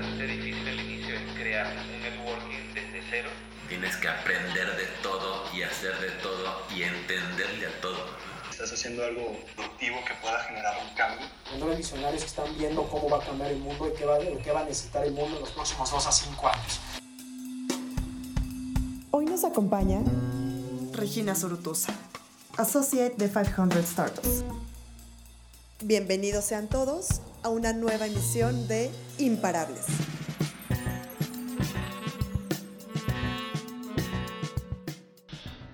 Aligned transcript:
bastante 0.00 0.26
difícil 0.28 0.68
al 0.68 0.80
inicio 0.80 1.14
es 1.14 1.32
crear 1.34 1.66
un 1.66 2.00
networking 2.00 2.72
desde 2.72 3.02
cero. 3.10 3.30
Tienes 3.68 3.96
que 3.96 4.08
aprender 4.08 4.76
de 4.76 4.86
todo 5.02 5.44
y 5.52 5.62
hacer 5.62 5.98
de 6.00 6.10
todo 6.22 6.62
y 6.74 6.82
entenderle 6.82 7.66
a 7.66 7.80
todo. 7.80 8.06
Estás 8.48 8.72
haciendo 8.72 9.04
algo 9.04 9.36
productivo 9.56 9.96
que 10.06 10.14
pueda 10.22 10.38
generar 10.44 10.74
un 10.82 10.94
cambio. 10.94 11.26
Los 11.58 11.76
visionarios 11.76 12.22
están 12.22 12.46
viendo 12.56 12.88
cómo 12.88 13.08
va 13.08 13.18
a 13.18 13.26
cambiar 13.26 13.50
el 13.50 13.58
mundo 13.58 13.88
y 13.88 13.98
qué 13.98 14.04
va, 14.04 14.18
qué 14.18 14.52
va 14.52 14.60
a 14.60 14.64
necesitar 14.64 15.04
el 15.04 15.12
mundo 15.12 15.36
en 15.36 15.42
los 15.42 15.50
próximos 15.50 15.90
2 15.90 16.06
a 16.06 16.12
5 16.12 16.48
años. 16.48 16.80
Hoy 19.10 19.24
nos 19.24 19.44
acompaña 19.44 20.00
Regina 20.92 21.34
Sorutusa, 21.34 21.92
Associate 22.56 23.14
de 23.16 23.28
500 23.28 23.84
Startups. 23.84 24.44
Bienvenidos 25.82 26.44
sean 26.44 26.68
todos 26.68 27.20
a 27.42 27.48
una 27.48 27.72
nueva 27.72 28.06
emisión 28.06 28.66
de 28.68 28.90
Imparables. 29.18 29.86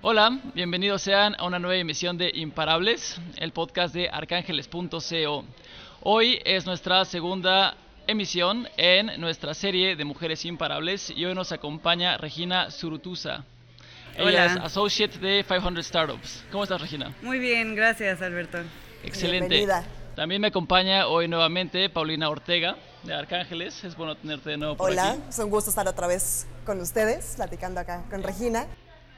Hola, 0.01 0.39
bienvenidos 0.53 1.01
sean 1.01 1.35
a 1.39 1.45
una 1.45 1.57
nueva 1.57 1.77
emisión 1.77 2.17
de 2.17 2.31
Imparables, 2.35 3.19
el 3.37 3.51
podcast 3.51 3.95
de 3.95 4.07
arcángeles.co. 4.09 5.45
Hoy 6.01 6.39
es 6.45 6.65
nuestra 6.67 7.03
segunda 7.05 7.75
emisión 8.05 8.67
en 8.77 9.19
nuestra 9.19 9.55
serie 9.55 9.95
de 9.95 10.05
Mujeres 10.05 10.45
Imparables 10.45 11.09
y 11.09 11.25
hoy 11.25 11.33
nos 11.33 11.51
acompaña 11.51 12.17
Regina 12.17 12.69
Surutusa. 12.69 13.43
Ella 14.15 14.45
es 14.45 14.57
Associate 14.57 15.17
de 15.17 15.43
500 15.43 15.85
Startups. 15.85 16.43
¿Cómo 16.51 16.63
estás, 16.63 16.79
Regina? 16.79 17.13
Muy 17.21 17.39
bien, 17.39 17.75
gracias, 17.75 18.21
Alberto. 18.21 18.59
Excelente. 19.03 19.65
También 20.15 20.39
me 20.39 20.47
acompaña 20.47 21.07
hoy 21.07 21.27
nuevamente 21.27 21.89
Paulina 21.89 22.29
Ortega 22.29 22.77
de 23.03 23.13
Arcángeles. 23.13 23.83
Es 23.83 23.97
bueno 23.97 24.15
tenerte 24.15 24.51
de 24.51 24.57
nuevo 24.57 24.77
por 24.77 24.89
Hola, 24.89 25.11
aquí. 25.11 25.21
es 25.29 25.39
un 25.39 25.49
gusto 25.49 25.69
estar 25.69 25.85
otra 25.89 26.07
vez 26.07 26.47
con 26.65 26.79
ustedes, 26.79 27.33
platicando 27.35 27.81
acá 27.81 28.05
con 28.09 28.23
Regina. 28.23 28.65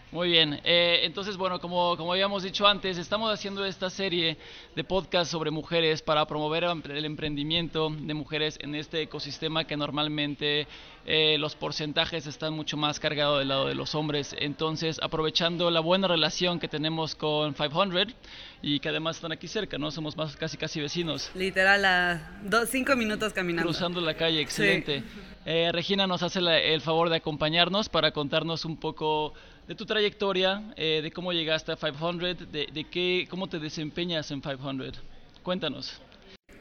Muy 0.09 0.29
bien, 0.29 0.61
eh, 0.63 1.01
entonces 1.03 1.35
bueno, 1.35 1.59
como, 1.59 1.97
como 1.97 2.13
habíamos 2.13 2.41
dicho 2.41 2.65
antes, 2.65 2.97
estamos 2.97 3.29
haciendo 3.29 3.65
esta 3.65 3.89
serie 3.89 4.37
de 4.73 4.83
podcast 4.85 5.29
sobre 5.29 5.51
mujeres 5.51 6.01
para 6.01 6.25
promover 6.25 6.63
el 6.63 7.03
emprendimiento 7.03 7.89
de 7.89 8.13
mujeres 8.13 8.57
en 8.61 8.73
este 8.75 9.01
ecosistema 9.01 9.65
que 9.65 9.75
normalmente 9.75 10.65
eh, 11.05 11.37
los 11.37 11.55
porcentajes 11.55 12.25
están 12.25 12.53
mucho 12.53 12.77
más 12.77 13.01
cargados 13.01 13.39
del 13.39 13.49
lado 13.49 13.67
de 13.67 13.75
los 13.75 13.95
hombres. 13.95 14.33
Entonces, 14.39 14.97
aprovechando 15.03 15.69
la 15.71 15.81
buena 15.81 16.07
relación 16.07 16.57
que 16.57 16.69
tenemos 16.69 17.13
con 17.13 17.53
500 17.53 18.15
y 18.61 18.79
que 18.79 18.87
además 18.87 19.17
están 19.17 19.33
aquí 19.33 19.49
cerca, 19.49 19.77
¿no? 19.77 19.91
Somos 19.91 20.15
más 20.15 20.37
casi 20.37 20.55
casi 20.55 20.79
vecinos. 20.79 21.31
Literal 21.35 21.83
a 21.83 22.39
dos, 22.43 22.69
cinco 22.69 22.95
minutos 22.95 23.33
caminando. 23.33 23.69
Cruzando 23.69 23.99
la 23.99 24.13
calle, 24.13 24.39
excelente. 24.39 25.03
Eh, 25.45 25.69
Regina 25.71 26.07
nos 26.07 26.23
hace 26.23 26.39
el 26.39 26.81
favor 26.81 27.09
de 27.09 27.17
acompañarnos 27.17 27.87
para 27.87 28.11
contarnos 28.11 28.65
un 28.65 28.77
poco 28.77 29.33
de 29.67 29.75
tu 29.75 29.85
trayectoria, 29.85 30.63
eh, 30.75 31.01
de 31.03 31.11
cómo 31.11 31.33
llegaste 31.33 31.71
a 31.71 31.75
500, 31.75 32.51
de, 32.51 32.67
de 32.71 32.83
qué, 32.85 33.27
cómo 33.29 33.47
te 33.47 33.59
desempeñas 33.59 34.31
en 34.31 34.41
500. 34.41 35.01
Cuéntanos. 35.43 36.01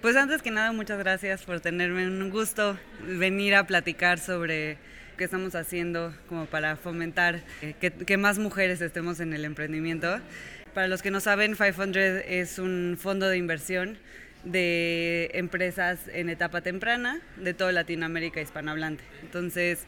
Pues 0.02 0.16
antes 0.16 0.42
que 0.42 0.50
nada, 0.50 0.72
muchas 0.72 0.98
gracias 0.98 1.42
por 1.44 1.60
tenerme 1.60 2.06
un 2.06 2.30
gusto 2.30 2.78
venir 3.02 3.54
a 3.54 3.66
platicar 3.66 4.18
sobre 4.18 4.78
qué 5.16 5.24
estamos 5.24 5.54
haciendo 5.54 6.14
como 6.28 6.46
para 6.46 6.76
fomentar 6.76 7.42
eh, 7.62 7.74
que, 7.80 7.90
que, 7.90 8.16
más 8.16 8.38
mujeres 8.38 8.80
estemos 8.80 9.20
en 9.20 9.32
el 9.32 9.44
emprendimiento. 9.44 10.20
Para 10.74 10.88
los 10.88 11.00
que 11.00 11.10
no 11.10 11.20
saben, 11.20 11.56
500 11.56 11.96
es 12.26 12.58
un 12.58 12.98
fondo 13.00 13.28
de 13.28 13.38
inversión 13.38 13.98
de 14.44 15.30
empresas 15.34 16.00
en 16.12 16.28
etapa 16.28 16.60
temprana 16.60 17.20
de 17.36 17.54
toda 17.54 17.72
Latinoamérica 17.72 18.40
hispanohablante. 18.40 19.02
Entonces, 19.22 19.86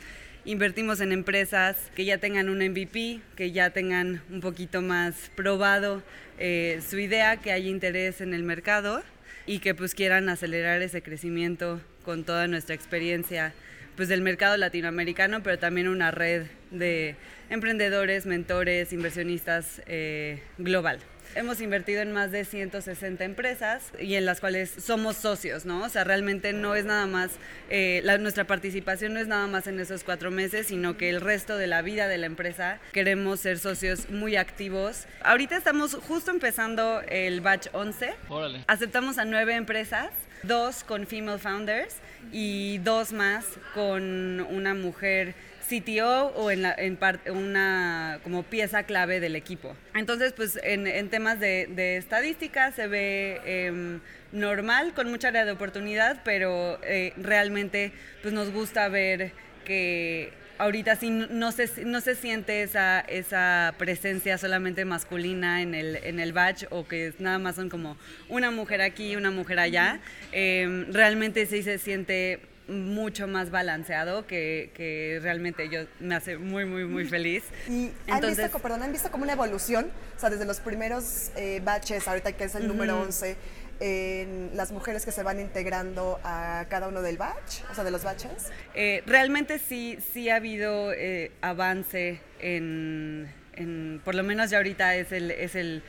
invertimos 0.48 1.02
en 1.02 1.12
empresas 1.12 1.76
que 1.94 2.06
ya 2.06 2.16
tengan 2.16 2.48
un 2.48 2.66
MVP, 2.66 3.20
que 3.36 3.52
ya 3.52 3.68
tengan 3.68 4.22
un 4.30 4.40
poquito 4.40 4.80
más 4.80 5.30
probado 5.34 6.02
eh, 6.38 6.80
su 6.88 6.98
idea, 6.98 7.36
que 7.36 7.52
haya 7.52 7.68
interés 7.68 8.22
en 8.22 8.32
el 8.32 8.44
mercado 8.44 9.02
y 9.44 9.58
que 9.58 9.74
pues 9.74 9.94
quieran 9.94 10.30
acelerar 10.30 10.80
ese 10.80 11.02
crecimiento 11.02 11.82
con 12.02 12.24
toda 12.24 12.48
nuestra 12.48 12.74
experiencia 12.74 13.52
pues 13.94 14.08
del 14.08 14.22
mercado 14.22 14.56
latinoamericano, 14.56 15.42
pero 15.42 15.58
también 15.58 15.86
una 15.86 16.12
red 16.12 16.46
de 16.70 17.16
emprendedores, 17.50 18.24
mentores, 18.24 18.94
inversionistas 18.94 19.82
eh, 19.86 20.40
global. 20.56 20.98
Hemos 21.34 21.60
invertido 21.60 22.02
en 22.02 22.12
más 22.12 22.32
de 22.32 22.44
160 22.44 23.24
empresas 23.24 23.92
y 24.00 24.14
en 24.14 24.24
las 24.24 24.40
cuales 24.40 24.70
somos 24.70 25.16
socios, 25.16 25.66
¿no? 25.66 25.84
O 25.84 25.88
sea, 25.88 26.04
realmente 26.04 26.52
no 26.52 26.74
es 26.74 26.84
nada 26.84 27.06
más, 27.06 27.30
eh, 27.70 28.00
la, 28.04 28.18
nuestra 28.18 28.44
participación 28.44 29.14
no 29.14 29.20
es 29.20 29.28
nada 29.28 29.46
más 29.46 29.66
en 29.66 29.78
esos 29.78 30.04
cuatro 30.04 30.30
meses, 30.30 30.68
sino 30.68 30.96
que 30.96 31.10
el 31.10 31.20
resto 31.20 31.56
de 31.56 31.66
la 31.66 31.82
vida 31.82 32.08
de 32.08 32.18
la 32.18 32.26
empresa 32.26 32.80
queremos 32.92 33.40
ser 33.40 33.58
socios 33.58 34.10
muy 34.10 34.36
activos. 34.36 35.06
Ahorita 35.22 35.56
estamos 35.56 35.94
justo 35.94 36.30
empezando 36.30 37.02
el 37.08 37.40
batch 37.40 37.68
11. 37.72 38.14
Órale. 38.28 38.64
Aceptamos 38.66 39.18
a 39.18 39.24
nueve 39.24 39.54
empresas, 39.54 40.10
dos 40.42 40.84
con 40.84 41.06
female 41.06 41.38
founders 41.38 41.96
y 42.32 42.78
dos 42.78 43.12
más 43.12 43.44
con 43.74 44.40
una 44.40 44.74
mujer 44.74 45.34
CTO 45.68 46.28
o 46.34 46.50
en, 46.50 46.62
la, 46.62 46.74
en 46.74 46.96
parte 46.96 47.30
una 47.30 48.20
como 48.22 48.42
pieza 48.42 48.84
clave 48.84 49.20
del 49.20 49.36
equipo. 49.36 49.76
Entonces, 49.94 50.32
pues 50.32 50.58
en, 50.62 50.86
en 50.86 51.08
temas 51.10 51.38
de, 51.40 51.68
de, 51.70 51.96
estadística 51.96 52.72
se 52.72 52.86
ve 52.86 53.40
eh, 53.44 53.98
normal, 54.32 54.94
con 54.94 55.10
mucha 55.10 55.28
área 55.28 55.44
de 55.44 55.52
oportunidad, 55.52 56.22
pero 56.24 56.80
eh, 56.84 57.12
realmente 57.16 57.92
pues 58.22 58.32
nos 58.32 58.50
gusta 58.50 58.88
ver 58.88 59.32
que 59.64 60.32
ahorita 60.58 60.96
sí 60.96 61.10
no 61.10 61.52
se, 61.52 61.84
no 61.84 62.00
se 62.00 62.14
siente 62.14 62.62
esa, 62.62 63.00
esa 63.00 63.74
presencia 63.78 64.38
solamente 64.38 64.84
masculina 64.84 65.62
en 65.62 65.74
el, 65.74 65.96
en 65.96 66.20
el 66.20 66.32
batch 66.32 66.64
o 66.70 66.86
que 66.86 67.12
nada 67.18 67.38
más 67.38 67.56
son 67.56 67.68
como 67.68 67.96
una 68.28 68.50
mujer 68.50 68.82
aquí, 68.82 69.16
una 69.16 69.30
mujer 69.30 69.58
allá. 69.60 70.00
Eh, 70.32 70.86
realmente 70.90 71.46
sí 71.46 71.62
se 71.62 71.78
siente 71.78 72.40
mucho 72.68 73.26
más 73.26 73.50
balanceado 73.50 74.26
que, 74.26 74.70
que, 74.74 75.18
realmente 75.22 75.68
yo 75.68 75.86
me 76.00 76.14
hace 76.14 76.36
muy, 76.36 76.64
muy, 76.64 76.84
muy 76.84 77.06
feliz. 77.06 77.44
¿Y 77.68 77.90
han, 78.10 78.20
visto, 78.20 78.58
perdón, 78.58 78.82
han 78.82 78.92
visto 78.92 79.10
como 79.10 79.24
una 79.24 79.32
evolución? 79.32 79.90
O 80.16 80.20
sea, 80.20 80.30
desde 80.30 80.44
los 80.44 80.60
primeros 80.60 81.30
eh, 81.36 81.60
batches, 81.64 82.06
ahorita 82.06 82.32
que 82.32 82.44
es 82.44 82.54
el 82.54 82.62
uh 82.62 82.64
-huh. 82.66 82.68
número 82.68 83.00
11, 83.00 83.36
en 83.80 84.50
las 84.54 84.72
mujeres 84.72 85.04
que 85.04 85.12
se 85.12 85.22
van 85.22 85.40
integrando 85.40 86.20
a 86.24 86.66
cada 86.68 86.88
uno 86.88 87.02
del 87.02 87.16
batch, 87.16 87.62
o 87.70 87.74
sea, 87.74 87.84
de 87.84 87.90
los 87.90 88.04
batches? 88.04 88.50
Eh, 88.74 89.02
realmente 89.06 89.58
sí, 89.58 89.98
sí 90.12 90.28
ha 90.30 90.36
habido 90.36 90.92
eh, 90.92 91.32
avance 91.40 92.20
en, 92.40 93.32
en, 93.54 94.00
por 94.04 94.14
lo 94.14 94.22
menos 94.22 94.50
ya 94.50 94.58
ahorita 94.58 94.96
es 94.96 95.12
el, 95.12 95.30
es 95.30 95.54
el 95.54 95.82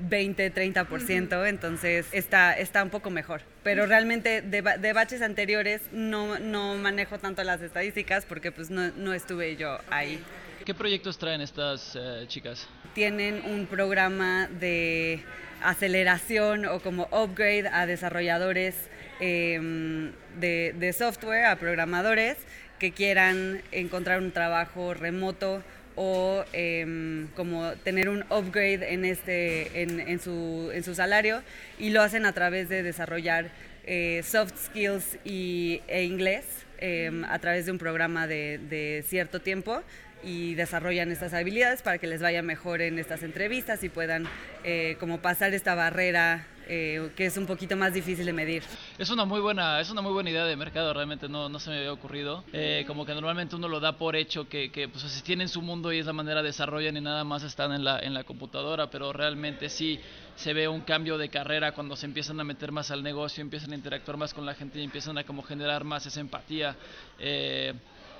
20-30%, 0.00 1.48
entonces 1.48 2.06
está, 2.12 2.52
está 2.52 2.82
un 2.82 2.90
poco 2.90 3.10
mejor. 3.10 3.42
Pero 3.62 3.86
realmente 3.86 4.42
de, 4.42 4.62
de 4.62 4.92
baches 4.92 5.22
anteriores 5.22 5.82
no, 5.92 6.38
no, 6.38 6.74
manejo 6.76 7.18
tanto 7.18 7.42
las 7.44 7.60
estadísticas 7.60 8.24
porque 8.24 8.52
pues 8.52 8.70
no, 8.70 8.90
no 8.92 9.14
estuve 9.14 9.56
yo 9.56 9.78
ahí. 9.90 10.22
¿Qué 10.64 10.74
proyectos 10.74 11.18
traen 11.18 11.40
estas 11.40 11.94
uh, 11.94 12.26
chicas? 12.26 12.68
Tienen 12.94 13.42
un 13.44 13.66
programa 13.66 14.48
de 14.48 15.22
aceleración 15.62 16.66
o 16.66 16.80
como 16.80 17.08
upgrade 17.12 17.68
a 17.68 17.86
desarrolladores 17.86 18.74
eh, 19.20 20.10
de, 20.38 20.74
de 20.76 20.92
software, 20.92 21.46
a 21.46 21.56
programadores 21.56 22.36
que 22.78 22.92
quieran 22.92 23.62
encontrar 23.72 24.20
un 24.20 24.32
trabajo 24.32 24.92
remoto 24.94 25.62
o 25.96 26.44
eh, 26.52 27.26
como 27.34 27.72
tener 27.82 28.08
un 28.08 28.22
upgrade 28.30 28.92
en, 28.92 29.04
este, 29.04 29.82
en, 29.82 29.98
en, 30.00 30.20
su, 30.20 30.70
en 30.72 30.84
su 30.84 30.94
salario 30.94 31.42
y 31.78 31.90
lo 31.90 32.02
hacen 32.02 32.26
a 32.26 32.32
través 32.32 32.68
de 32.68 32.82
desarrollar 32.82 33.50
eh, 33.86 34.22
soft 34.24 34.54
skills 34.66 35.18
y, 35.24 35.80
e 35.88 36.04
inglés 36.04 36.44
eh, 36.78 37.10
a 37.28 37.38
través 37.38 37.66
de 37.66 37.72
un 37.72 37.78
programa 37.78 38.26
de, 38.26 38.58
de, 38.68 39.04
cierto 39.06 39.40
tiempo 39.40 39.82
y 40.22 40.54
desarrollan 40.54 41.12
estas 41.12 41.32
habilidades 41.34 41.82
para 41.82 41.98
que 41.98 42.06
les 42.06 42.20
vaya 42.20 42.42
mejor 42.42 42.82
en 42.82 42.98
estas 42.98 43.22
entrevistas 43.22 43.84
y 43.84 43.88
puedan 43.88 44.26
eh, 44.64 44.96
como 44.98 45.18
pasar 45.18 45.54
esta 45.54 45.74
barrera 45.74 46.46
eh, 46.68 47.10
que 47.16 47.26
es 47.26 47.36
un 47.36 47.46
poquito 47.46 47.76
más 47.76 47.94
difícil 47.94 48.26
de 48.26 48.32
medir. 48.32 48.62
Es 48.98 49.10
una 49.10 49.24
muy 49.24 49.40
buena, 49.40 49.80
es 49.80 49.90
una 49.90 50.02
muy 50.02 50.12
buena 50.12 50.30
idea 50.30 50.44
de 50.44 50.56
mercado, 50.56 50.92
realmente 50.92 51.28
no, 51.28 51.48
no 51.48 51.58
se 51.58 51.70
me 51.70 51.78
había 51.78 51.92
ocurrido. 51.92 52.44
Eh, 52.52 52.84
como 52.86 53.06
que 53.06 53.14
normalmente 53.14 53.56
uno 53.56 53.68
lo 53.68 53.80
da 53.80 53.96
por 53.96 54.16
hecho 54.16 54.48
que, 54.48 54.70
que 54.70 54.88
pues 54.88 55.04
si 55.04 55.22
tienen 55.22 55.48
su 55.48 55.62
mundo 55.62 55.92
y 55.92 55.98
es 55.98 56.06
la 56.06 56.12
manera 56.12 56.42
desarrollan 56.42 56.96
y 56.96 57.00
nada 57.00 57.24
más 57.24 57.42
están 57.42 57.72
en 57.72 57.84
la, 57.84 57.98
en 57.98 58.14
la 58.14 58.24
computadora, 58.24 58.90
pero 58.90 59.12
realmente 59.12 59.68
sí 59.68 60.00
se 60.36 60.52
ve 60.52 60.68
un 60.68 60.82
cambio 60.82 61.18
de 61.18 61.28
carrera 61.28 61.72
cuando 61.72 61.96
se 61.96 62.06
empiezan 62.06 62.38
a 62.40 62.44
meter 62.44 62.70
más 62.70 62.90
al 62.90 63.02
negocio, 63.02 63.40
empiezan 63.40 63.72
a 63.72 63.74
interactuar 63.74 64.16
más 64.16 64.34
con 64.34 64.44
la 64.44 64.54
gente 64.54 64.78
y 64.78 64.84
empiezan 64.84 65.16
a 65.18 65.24
como 65.24 65.42
generar 65.42 65.84
más 65.84 66.06
esa 66.06 66.20
empatía. 66.20 66.76
Eh, 67.18 67.72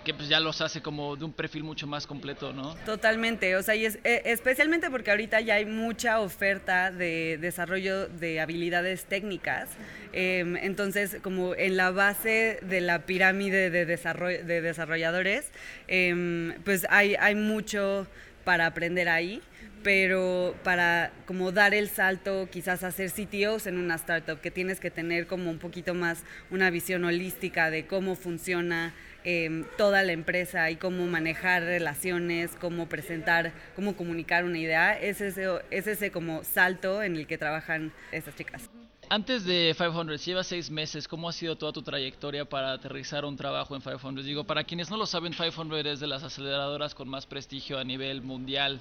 que 0.06 0.14
pues 0.14 0.29
ya 0.29 0.38
los 0.38 0.61
hace 0.61 0.82
como 0.82 1.17
de 1.17 1.25
un 1.25 1.32
perfil 1.32 1.64
mucho 1.64 1.88
más 1.88 2.06
completo, 2.06 2.53
¿no? 2.53 2.76
Totalmente, 2.87 3.56
o 3.56 3.62
sea, 3.64 3.75
y 3.75 3.87
es, 3.87 3.99
e, 4.05 4.23
especialmente 4.26 4.88
porque 4.88 5.11
ahorita 5.11 5.41
ya 5.41 5.55
hay 5.55 5.67
mucha 5.67 6.20
oferta 6.20 6.93
de 6.93 7.38
desarrollo 7.41 8.06
de 8.06 8.38
habilidades 8.38 9.06
técnicas, 9.06 9.69
em, 10.12 10.56
entonces 10.58 11.17
como 11.23 11.56
en 11.56 11.76
la 11.76 11.91
base 11.91 12.61
de 12.62 12.81
la 12.81 13.00
pirámide 13.00 13.69
de 13.69 14.61
desarrolladores, 14.62 15.50
em, 15.88 16.55
pues 16.62 16.87
hay, 16.88 17.17
hay 17.17 17.35
mucho 17.35 18.06
para 18.44 18.67
aprender 18.67 19.08
ahí 19.08 19.43
pero 19.82 20.56
para 20.64 21.12
como 21.26 21.53
dar 21.53 21.73
el 21.73 21.88
salto 21.88 22.49
quizás 22.50 22.82
a 22.82 22.91
ser 22.91 23.12
CTOs 23.12 23.69
en 23.69 23.79
una 23.79 23.94
startup, 23.94 24.41
que 24.41 24.50
tienes 24.50 24.81
que 24.81 24.91
tener 24.91 25.29
como 25.29 25.49
un 25.49 25.58
poquito 25.61 25.94
más 25.94 26.25
una 26.50 26.70
visión 26.70 27.05
holística 27.05 27.70
de 27.70 27.87
cómo 27.87 28.17
funciona 28.17 28.94
em, 29.26 29.64
toda 29.76 30.02
la 30.05 30.12
empresa 30.12 30.70
y 30.70 30.76
cómo 30.76 31.06
manejar 31.06 31.64
relaciones, 31.64 32.56
cómo 32.61 32.88
presentar, 32.88 33.52
cómo 33.75 33.96
comunicar 33.96 34.44
una 34.44 34.58
idea, 34.58 34.99
es 34.99 35.20
ese, 35.20 35.46
es 35.70 35.87
ese 35.87 36.11
como 36.11 36.44
salto 36.44 37.02
en 37.02 37.17
el 37.17 37.26
que 37.26 37.37
trabajan 37.37 37.93
estas 38.12 38.37
chicas. 38.37 38.70
Antes 39.08 39.44
de 39.44 39.75
500, 39.76 40.25
llevas 40.25 40.46
seis 40.46 40.70
meses. 40.70 41.06
¿Cómo 41.06 41.28
ha 41.28 41.32
sido 41.32 41.56
toda 41.56 41.73
tu 41.73 41.82
trayectoria 41.82 42.44
para 42.44 42.73
aterrizar 42.73 43.25
un 43.25 43.37
trabajo 43.37 43.76
en 43.76 43.82
500? 43.82 44.25
Digo, 44.25 44.44
para 44.44 44.64
quienes 44.64 44.90
no 44.90 44.96
lo 44.96 45.06
saben, 45.06 45.32
500 45.32 45.84
es 45.87 46.00
de 46.00 46.06
las 46.06 46.22
aceleradoras 46.22 46.94
con 46.94 47.08
más 47.08 47.26
prestigio 47.26 47.79
a 47.79 47.84
nivel 47.84 48.22
mundial 48.22 48.81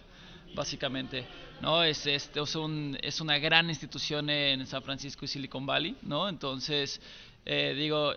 básicamente, 0.55 1.25
¿no? 1.61 1.83
Es, 1.83 2.05
este, 2.07 2.39
es, 2.39 2.55
un, 2.55 2.97
es 3.01 3.21
una 3.21 3.37
gran 3.37 3.69
institución 3.69 4.29
en 4.29 4.65
San 4.65 4.81
Francisco 4.83 5.25
y 5.25 5.27
Silicon 5.27 5.65
Valley, 5.65 5.95
¿no? 6.01 6.29
Entonces, 6.29 7.01
eh, 7.45 7.73
digo, 7.75 8.13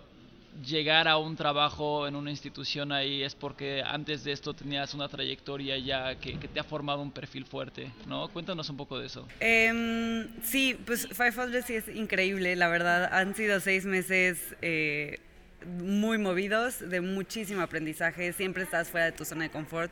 llegar 0.65 1.07
a 1.07 1.17
un 1.17 1.35
trabajo 1.35 2.07
en 2.07 2.15
una 2.15 2.29
institución 2.31 2.91
ahí 2.91 3.23
es 3.23 3.35
porque 3.35 3.81
antes 3.85 4.23
de 4.23 4.31
esto 4.31 4.53
tenías 4.53 4.93
una 4.93 5.07
trayectoria 5.07 5.77
ya 5.77 6.15
que, 6.15 6.37
te 6.37 6.59
ha 6.59 6.63
formado 6.63 7.01
un 7.01 7.11
perfil 7.11 7.45
fuerte, 7.45 7.91
¿no? 8.07 8.27
Cuéntanos 8.29 8.69
un 8.69 8.77
poco 8.77 8.99
de 8.99 9.07
eso. 9.07 9.27
Em, 9.39 10.27
sí, 10.43 10.77
pues 10.85 11.07
500 11.07 11.65
sí 11.65 11.75
es 11.75 11.87
increíble, 11.87 12.55
la 12.55 12.67
verdad. 12.67 13.09
Han 13.13 13.35
sido 13.35 13.59
seis 13.59 13.85
meses 13.85 14.55
eh, 14.61 15.19
muy 15.65 16.17
movidos, 16.17 16.89
de 16.89 17.01
muchísimo 17.01 17.61
aprendizaje, 17.61 18.33
siempre 18.33 18.63
estás 18.63 18.89
fuera 18.89 19.07
de 19.07 19.11
tu 19.11 19.25
zona 19.25 19.43
de 19.43 19.49
confort 19.49 19.91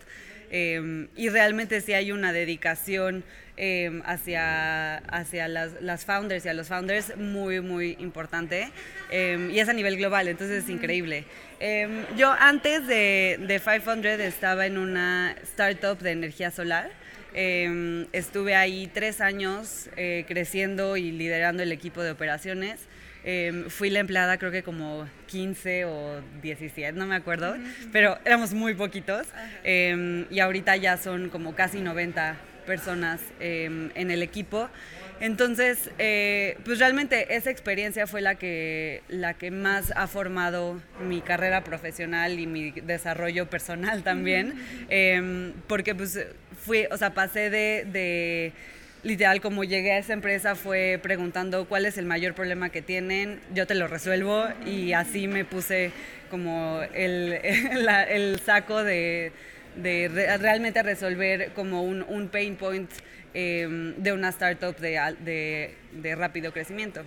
em, 0.50 1.08
y 1.16 1.30
realmente 1.30 1.82
sí 1.82 1.94
hay 1.94 2.12
una 2.12 2.32
dedicación 2.32 3.24
em, 3.58 4.02
hacia, 4.06 4.98
hacia 4.98 5.48
las, 5.48 5.82
las, 5.82 6.06
founders 6.06 6.46
y 6.46 6.50
a 6.50 6.54
los 6.54 6.68
founders 6.68 7.18
muy, 7.18 7.60
muy 7.60 7.98
importante 8.00 8.72
em, 9.12 9.52
y 9.52 9.60
es 9.60 9.68
a 9.68 9.74
nivel 9.74 9.98
global, 9.98 10.28
entonces 10.28 10.64
es 10.64 10.70
increíble. 10.70 11.26
yo 12.16 12.32
antes 12.32 12.88
de, 12.88 13.40
de 13.42 13.60
500 13.60 14.20
estaba 14.20 14.66
en 14.68 14.78
una 14.78 15.36
startup 15.44 16.00
de 16.00 16.12
energía 16.12 16.52
solar. 16.52 16.92
estuve 17.34 18.56
ahí 18.56 18.90
tres 18.94 19.22
años 19.22 19.90
eh, 19.98 20.24
creciendo 20.28 20.98
y 20.98 21.12
liderando 21.12 21.64
el 21.64 21.72
equipo 21.72 22.02
de 22.04 22.12
operaciones. 22.12 22.80
Em, 23.30 23.70
fui 23.70 23.90
la 23.90 24.00
empleada 24.00 24.38
creo 24.38 24.54
que 24.54 24.64
como 24.64 25.06
15 25.26 25.84
o 25.84 26.22
17, 26.42 26.98
no 26.98 27.06
me 27.06 27.16
acuerdo, 27.16 27.58
pero 27.92 28.18
éramos 28.24 28.54
muy 28.54 28.74
poquitos. 28.74 29.28
Em, 29.66 30.26
y 30.32 30.40
ahorita 30.40 30.78
ya 30.78 30.96
son 30.96 31.28
como 31.28 31.54
casi 31.54 31.82
90 31.82 32.38
personas 32.66 33.20
em, 33.42 33.92
en 33.96 34.12
el 34.12 34.24
equipo. 34.24 34.70
Entonces, 35.20 35.92
eh, 35.98 36.58
pues 36.64 36.80
realmente 36.80 37.36
esa 37.36 37.50
experiencia 37.52 38.08
fue 38.08 38.22
la 38.22 38.36
que, 38.36 39.04
la 39.10 39.34
que 39.34 39.52
más 39.52 39.92
ha 39.98 40.08
formado 40.08 40.82
mi 41.06 41.20
carrera 41.20 41.66
profesional 41.66 42.40
y 42.40 42.48
mi 42.48 42.72
desarrollo 42.72 43.50
personal 43.50 44.04
también, 44.04 44.54
porque 45.68 45.96
pues 45.96 46.18
fui, 46.66 46.86
o 46.92 46.96
sea, 46.98 47.14
pasé 47.14 47.50
de 47.50 48.54
literal 49.08 49.40
como 49.40 49.64
llegué 49.64 49.94
a 49.94 49.98
esa 50.00 50.14
empresa 50.14 50.56
fue 50.56 51.00
preguntando 51.02 51.66
cuál 51.66 51.86
es 51.86 51.98
el 51.98 52.06
mayor 52.06 52.34
problema 52.34 52.70
que 52.70 52.82
tienen, 52.82 53.40
yo 53.54 53.66
te 53.66 53.74
lo 53.74 53.88
resuelvo 53.88 54.46
y 54.66 54.92
así 54.92 55.28
me 55.28 55.46
puse 55.46 55.92
como 56.30 56.82
el, 56.94 57.34
el, 58.10 58.40
saco 58.42 58.84
de, 58.84 59.32
realmente 59.82 60.84
resolver 60.84 61.52
como 61.54 61.84
un, 61.84 62.04
un 62.04 62.28
pain 62.28 62.58
point 62.58 62.92
em, 63.34 63.96
de 63.96 64.12
una 64.12 64.30
startup 64.30 64.78
de, 64.78 65.74
de, 65.94 66.16
rápido 66.16 66.52
crecimiento. 66.52 67.04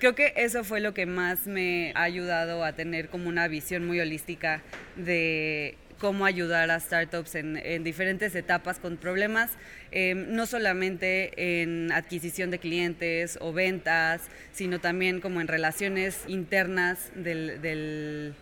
Creo 0.00 0.16
que 0.16 0.32
eso 0.36 0.64
fue 0.64 0.80
lo 0.80 0.92
que 0.92 1.06
más 1.06 1.46
me 1.46 1.92
ha 1.94 2.02
ayudado 2.02 2.64
a 2.64 2.72
tener 2.72 3.08
como 3.08 3.28
una 3.28 3.46
visión 3.46 3.86
muy 3.86 4.00
holística 4.00 4.60
de 4.96 5.76
cómo 6.04 6.26
ayudar 6.26 6.70
a 6.70 6.78
startups 6.78 7.34
en, 7.34 7.56
en 7.56 7.82
diferentes 7.82 8.34
etapas 8.34 8.78
con 8.78 8.98
problemas, 8.98 9.52
em, 9.90 10.34
no 10.34 10.44
solamente 10.44 11.62
en 11.62 11.90
adquisición 11.92 12.50
de 12.50 12.58
clientes 12.58 13.38
o 13.40 13.54
ventas, 13.54 14.20
sino 14.52 14.80
también 14.80 15.22
como 15.22 15.40
en 15.40 15.48
relaciones 15.48 16.20
internas 16.28 17.10
del, 17.14 17.58
del, 17.62 18.34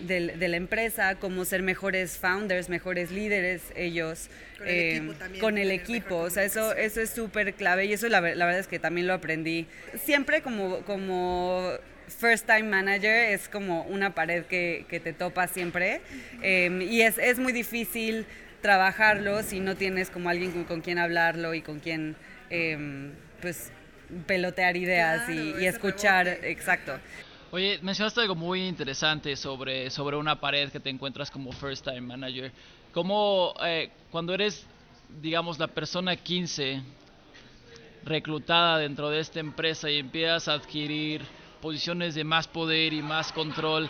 de 0.00 0.48
la 0.48 0.56
empresa, 0.56 1.16
como 1.16 1.44
ser 1.44 1.60
mejores 1.60 2.16
founders, 2.16 2.70
mejores 2.70 3.10
líderes 3.10 3.60
ellos, 3.76 4.30
con 4.56 4.66
el 4.66 4.78
equipo, 4.78 5.12
em, 5.12 5.18
también, 5.18 5.40
con 5.42 5.58
el 5.58 5.70
equipo. 5.72 6.16
o 6.16 6.30
sea, 6.30 6.44
eso, 6.44 6.74
eso 6.74 7.02
es 7.02 7.10
súper 7.10 7.52
clave 7.52 7.84
y 7.84 7.92
eso 7.92 8.08
la, 8.08 8.22
la, 8.22 8.46
verdad 8.46 8.60
es 8.60 8.66
que 8.66 8.78
también 8.78 9.06
lo 9.06 9.12
aprendí. 9.12 9.66
Siempre 10.02 10.40
como... 10.40 10.78
como 10.86 11.70
first 12.08 12.46
time 12.46 12.64
manager 12.64 13.30
es 13.32 13.48
como 13.48 13.82
una 13.82 14.14
pared 14.14 14.44
que, 14.44 14.86
que 14.88 15.00
te 15.00 15.12
topa 15.12 15.46
siempre 15.46 16.00
em, 16.42 16.82
y 16.82 17.02
es, 17.02 17.18
es, 17.18 17.38
muy 17.38 17.52
difícil 17.52 18.26
trabajarlo 18.60 19.42
si 19.42 19.60
no 19.60 19.76
tienes 19.76 20.10
como 20.10 20.28
alguien 20.28 20.64
con, 20.64 20.80
quien 20.80 20.98
hablarlo 20.98 21.54
y 21.54 21.62
con 21.62 21.80
quien 21.80 22.16
em, 22.50 23.12
pues 23.40 23.70
pelotear 24.26 24.76
ideas 24.76 25.28
y, 25.28 25.64
escuchar, 25.66 26.28
exacto. 26.28 26.98
Oye, 27.50 27.78
mencionaste 27.82 28.20
algo 28.20 28.34
muy 28.34 28.66
interesante 28.66 29.36
sobre, 29.36 29.90
sobre 29.90 30.16
una 30.16 30.40
pared 30.40 30.70
que 30.70 30.80
te 30.80 30.90
encuentras 30.90 31.30
como 31.30 31.52
first 31.52 31.84
time 31.84 32.00
manager. 32.00 32.52
¿Cómo 32.92 33.54
eh, 33.64 33.90
cuando 34.10 34.34
eres, 34.34 34.66
digamos, 35.20 35.58
la 35.58 35.68
persona 35.68 36.16
15 36.16 36.82
reclutada 38.04 38.78
dentro 38.78 39.10
de 39.10 39.20
esta 39.20 39.40
empresa 39.40 39.90
y 39.90 39.98
empiezas 39.98 40.48
a 40.48 40.54
adquirir 40.54 41.22
posiciones 41.64 42.14
de 42.14 42.24
más 42.24 42.46
poder 42.46 42.92
y 42.92 43.00
más 43.00 43.32
control, 43.32 43.88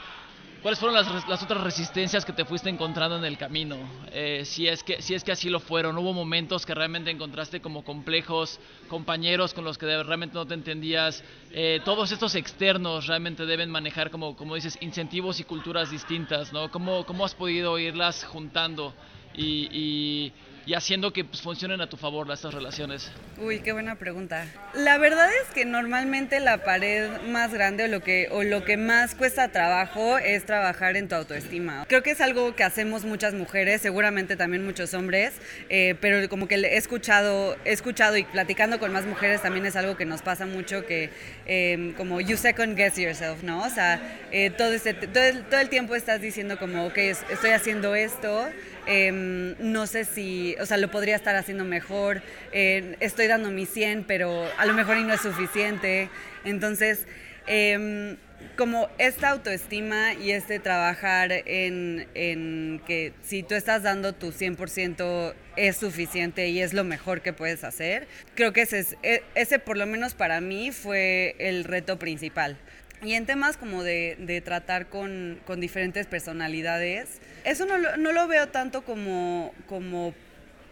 ¿cuáles 0.63 0.79
fueron 0.79 0.95
las, 0.95 1.29
las 1.29 1.43
otras 1.43 1.61
resistencias 1.61 2.25
que 2.25 2.33
te 2.33 2.45
fuiste 2.45 2.71
encontrando 2.71 3.17
en 3.17 3.25
el 3.25 3.37
camino? 3.37 3.77
Eh, 4.13 4.45
si, 4.45 4.69
es 4.69 4.85
que, 4.85 5.03
si 5.03 5.13
es 5.13 5.25
que 5.25 5.33
así 5.33 5.51
lo 5.51 5.59
fueron, 5.59 5.99
¿hubo 5.99 6.13
momentos 6.13 6.65
que 6.65 6.73
realmente 6.73 7.11
encontraste 7.11 7.61
como 7.61 7.83
complejos, 7.83 8.61
compañeros 8.89 9.55
con 9.55 9.65
los 9.65 9.77
que 9.77 9.87
realmente 10.05 10.37
no 10.37 10.47
te 10.47 10.55
entendías? 10.55 11.25
Eh, 11.51 11.81
todos 11.85 12.13
estos 12.13 12.37
externos 12.37 13.09
realmente 13.09 13.45
deben 13.45 13.71
manejar, 13.71 14.09
como, 14.13 14.37
como 14.37 14.55
dices, 14.55 14.79
incentivos 14.81 15.41
y 15.41 15.45
culturas 15.45 15.91
distintas, 15.91 16.53
¿no? 16.53 16.71
¿Cómo, 16.71 17.05
cómo 17.05 17.25
has 17.25 17.35
podido 17.35 17.77
irlas 17.77 18.23
juntando 18.23 18.95
y 19.35 20.33
y 20.67 20.75
haciendo 20.75 21.13
que 21.13 21.25
pues, 21.25 21.43
funcionen 21.43 21.81
a 21.81 21.89
tu 21.89 21.97
favor 21.97 22.31
estas 22.31 22.55
relaciones? 22.55 23.11
Uy, 23.39 23.61
qué 23.61 23.73
buena 23.73 23.97
pregunta. 23.97 24.47
La 24.75 24.99
verdad 24.99 25.29
es 25.43 25.53
que 25.53 25.65
normalmente 25.65 26.41
la 26.41 26.65
pared 26.65 27.21
más 27.29 27.53
grande 27.53 27.85
o 27.85 27.89
lo 27.89 28.01
que, 28.01 28.29
o 28.31 28.43
lo 28.43 28.65
que 28.65 28.77
más 28.77 29.15
cuesta 29.15 29.49
trabajo 29.49 30.19
es 30.19 30.47
trabajar 30.47 30.97
en 30.97 31.09
tu 31.09 31.15
autoestima. 31.15 31.85
Creo 31.89 32.03
que 32.03 32.13
es 32.13 32.21
algo 32.21 32.55
que 32.55 32.65
hacemos 32.65 33.05
muchas 33.05 33.35
mujeres, 33.35 33.83
seguramente 33.83 34.37
también 34.37 34.65
muchos 34.65 34.95
hombres, 34.95 35.35
eh, 35.69 35.97
pero 36.01 36.29
como 36.29 36.49
que 36.49 36.55
he 36.55 36.77
escuchado, 36.77 37.57
he 37.65 37.73
escuchado 37.73 38.17
y 38.17 38.25
platicando 38.25 38.79
con 38.79 38.93
más 38.93 39.05
mujeres 39.05 39.43
también 39.43 39.67
es 39.67 39.77
algo 39.77 39.97
que 39.97 40.07
nos 40.07 40.23
pasa 40.23 40.47
mucho 40.47 40.87
que 40.87 41.11
em, 41.47 41.93
como 41.95 42.21
you 42.21 42.37
second 42.37 42.77
guess 42.77 42.97
yourself, 42.97 43.43
¿no? 43.43 43.63
O 43.63 43.71
sea, 43.71 44.01
eh, 44.31 44.51
todo, 44.51 44.73
este, 44.73 44.95
todo, 44.95 45.23
el, 45.23 45.45
todo 45.45 45.61
el 45.61 45.69
tiempo 45.69 45.95
estás 45.95 46.21
diciendo 46.21 46.59
como, 46.59 46.87
ok, 46.87 46.97
estoy 46.97 47.51
haciendo 47.51 47.95
esto, 47.95 48.49
Em, 48.87 49.55
no 49.59 49.87
sé 49.87 50.05
si, 50.05 50.57
o 50.61 50.67
sea, 50.67 50.77
lo 50.77 50.91
podría 50.91 51.17
estar 51.17 51.37
haciendo 51.37 51.65
mejor, 51.65 52.23
eh, 52.53 52.97
estoy 53.01 53.27
dando 53.27 53.51
mi 53.51 53.67
100, 53.67 54.05
pero 54.05 54.47
a 54.59 54.67
lo 54.67 54.75
mejor 54.75 54.97
y 54.99 55.05
no 55.05 55.15
es 55.15 55.23
suficiente. 55.23 56.11
Entonces, 56.45 57.07
em, 57.47 58.17
como 58.57 58.89
esta 58.99 59.31
autoestima 59.31 60.15
y 60.15 60.31
este 60.31 60.59
trabajar 60.59 61.33
en, 61.33 62.07
en, 62.15 62.81
que 62.87 63.13
si 63.23 63.43
tú 63.43 63.55
estás 63.55 63.83
dando 63.83 64.15
tu 64.15 64.33
100% 64.33 65.35
es 65.57 65.77
suficiente 65.77 66.49
y 66.49 66.61
es 66.61 66.73
lo 66.73 66.85
mejor 66.85 67.21
que 67.21 67.33
puedes 67.33 67.65
hacer, 67.65 68.07
creo 68.35 68.53
que 68.53 68.63
ese, 68.63 68.81
es, 68.81 68.97
e, 69.03 69.23
ese 69.35 69.59
por 69.59 69.77
lo 69.77 69.87
menos 69.87 70.15
para 70.15 70.41
mí 70.41 70.73
fue 70.73 71.37
el 71.39 71.65
reto 71.65 71.99
principal. 71.99 72.57
Y 73.03 73.15
en 73.15 73.27
temas 73.27 73.57
como 73.57 73.83
de, 73.83 74.17
de 74.19 74.41
tratar 74.41 74.87
con, 74.89 75.41
con, 75.47 75.61
diferentes 75.61 76.07
personalidades, 76.07 77.21
eso 77.45 77.67
no 77.67 77.79
lo, 77.79 77.97
no 77.97 78.13
lo 78.13 78.27
veo 78.27 78.49
tanto 78.49 78.83
como, 78.83 79.55
como 79.69 80.15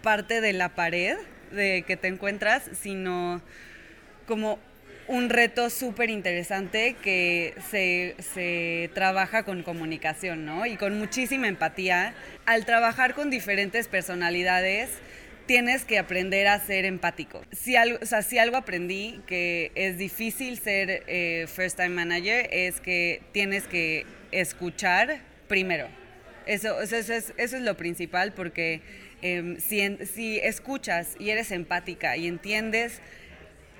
parte 0.02 0.40
de 0.40 0.52
la 0.52 0.70
pared 0.70 1.16
de 1.50 1.84
que 1.86 1.96
te 1.96 2.08
encuentras, 2.08 2.68
sino 2.80 3.42
como 4.26 4.58
un 5.08 5.28
reto 5.30 5.68
súper 5.68 6.10
interesante 6.10 6.96
que 7.02 7.54
se, 7.70 8.14
se, 8.34 8.90
trabaja 8.94 9.44
con 9.44 9.62
comunicación, 9.62 10.46
¿no? 10.46 10.64
Y 10.64 10.76
con 10.76 10.98
muchísima 10.98 11.48
empatía. 11.48 12.14
Al 12.46 12.64
trabajar 12.64 13.14
con 13.14 13.28
diferentes 13.28 13.88
personalidades, 13.88 14.90
tienes 15.46 15.84
que 15.84 15.98
aprender 15.98 16.46
a 16.48 16.58
ser 16.60 16.84
empático. 16.84 17.42
Si 17.52 17.76
algo, 17.76 17.98
o 18.00 18.06
sea, 18.06 18.22
si 18.22 18.38
algo 18.38 18.56
aprendí 18.56 19.20
que 19.26 19.72
es 19.74 19.98
difícil 19.98 20.58
ser 20.58 21.02
eh, 21.06 21.46
first 21.48 21.76
time 21.76 21.90
manager 21.90 22.48
es 22.50 22.80
que 22.80 23.22
tienes 23.32 23.66
que 23.66 24.06
escuchar 24.30 25.18
primero. 25.48 25.88
Eso, 26.46 26.80
eso, 26.80 26.96
es, 26.96 27.10
eso 27.10 27.56
es, 27.56 27.62
lo 27.62 27.76
principal 27.76 28.32
porque 28.32 28.82
em, 29.20 29.58
si, 29.58 29.96
si 30.06 30.38
escuchas 30.38 31.16
y 31.18 31.30
eres 31.30 31.50
empática 31.50 32.16
y 32.16 32.26
entiendes 32.26 33.00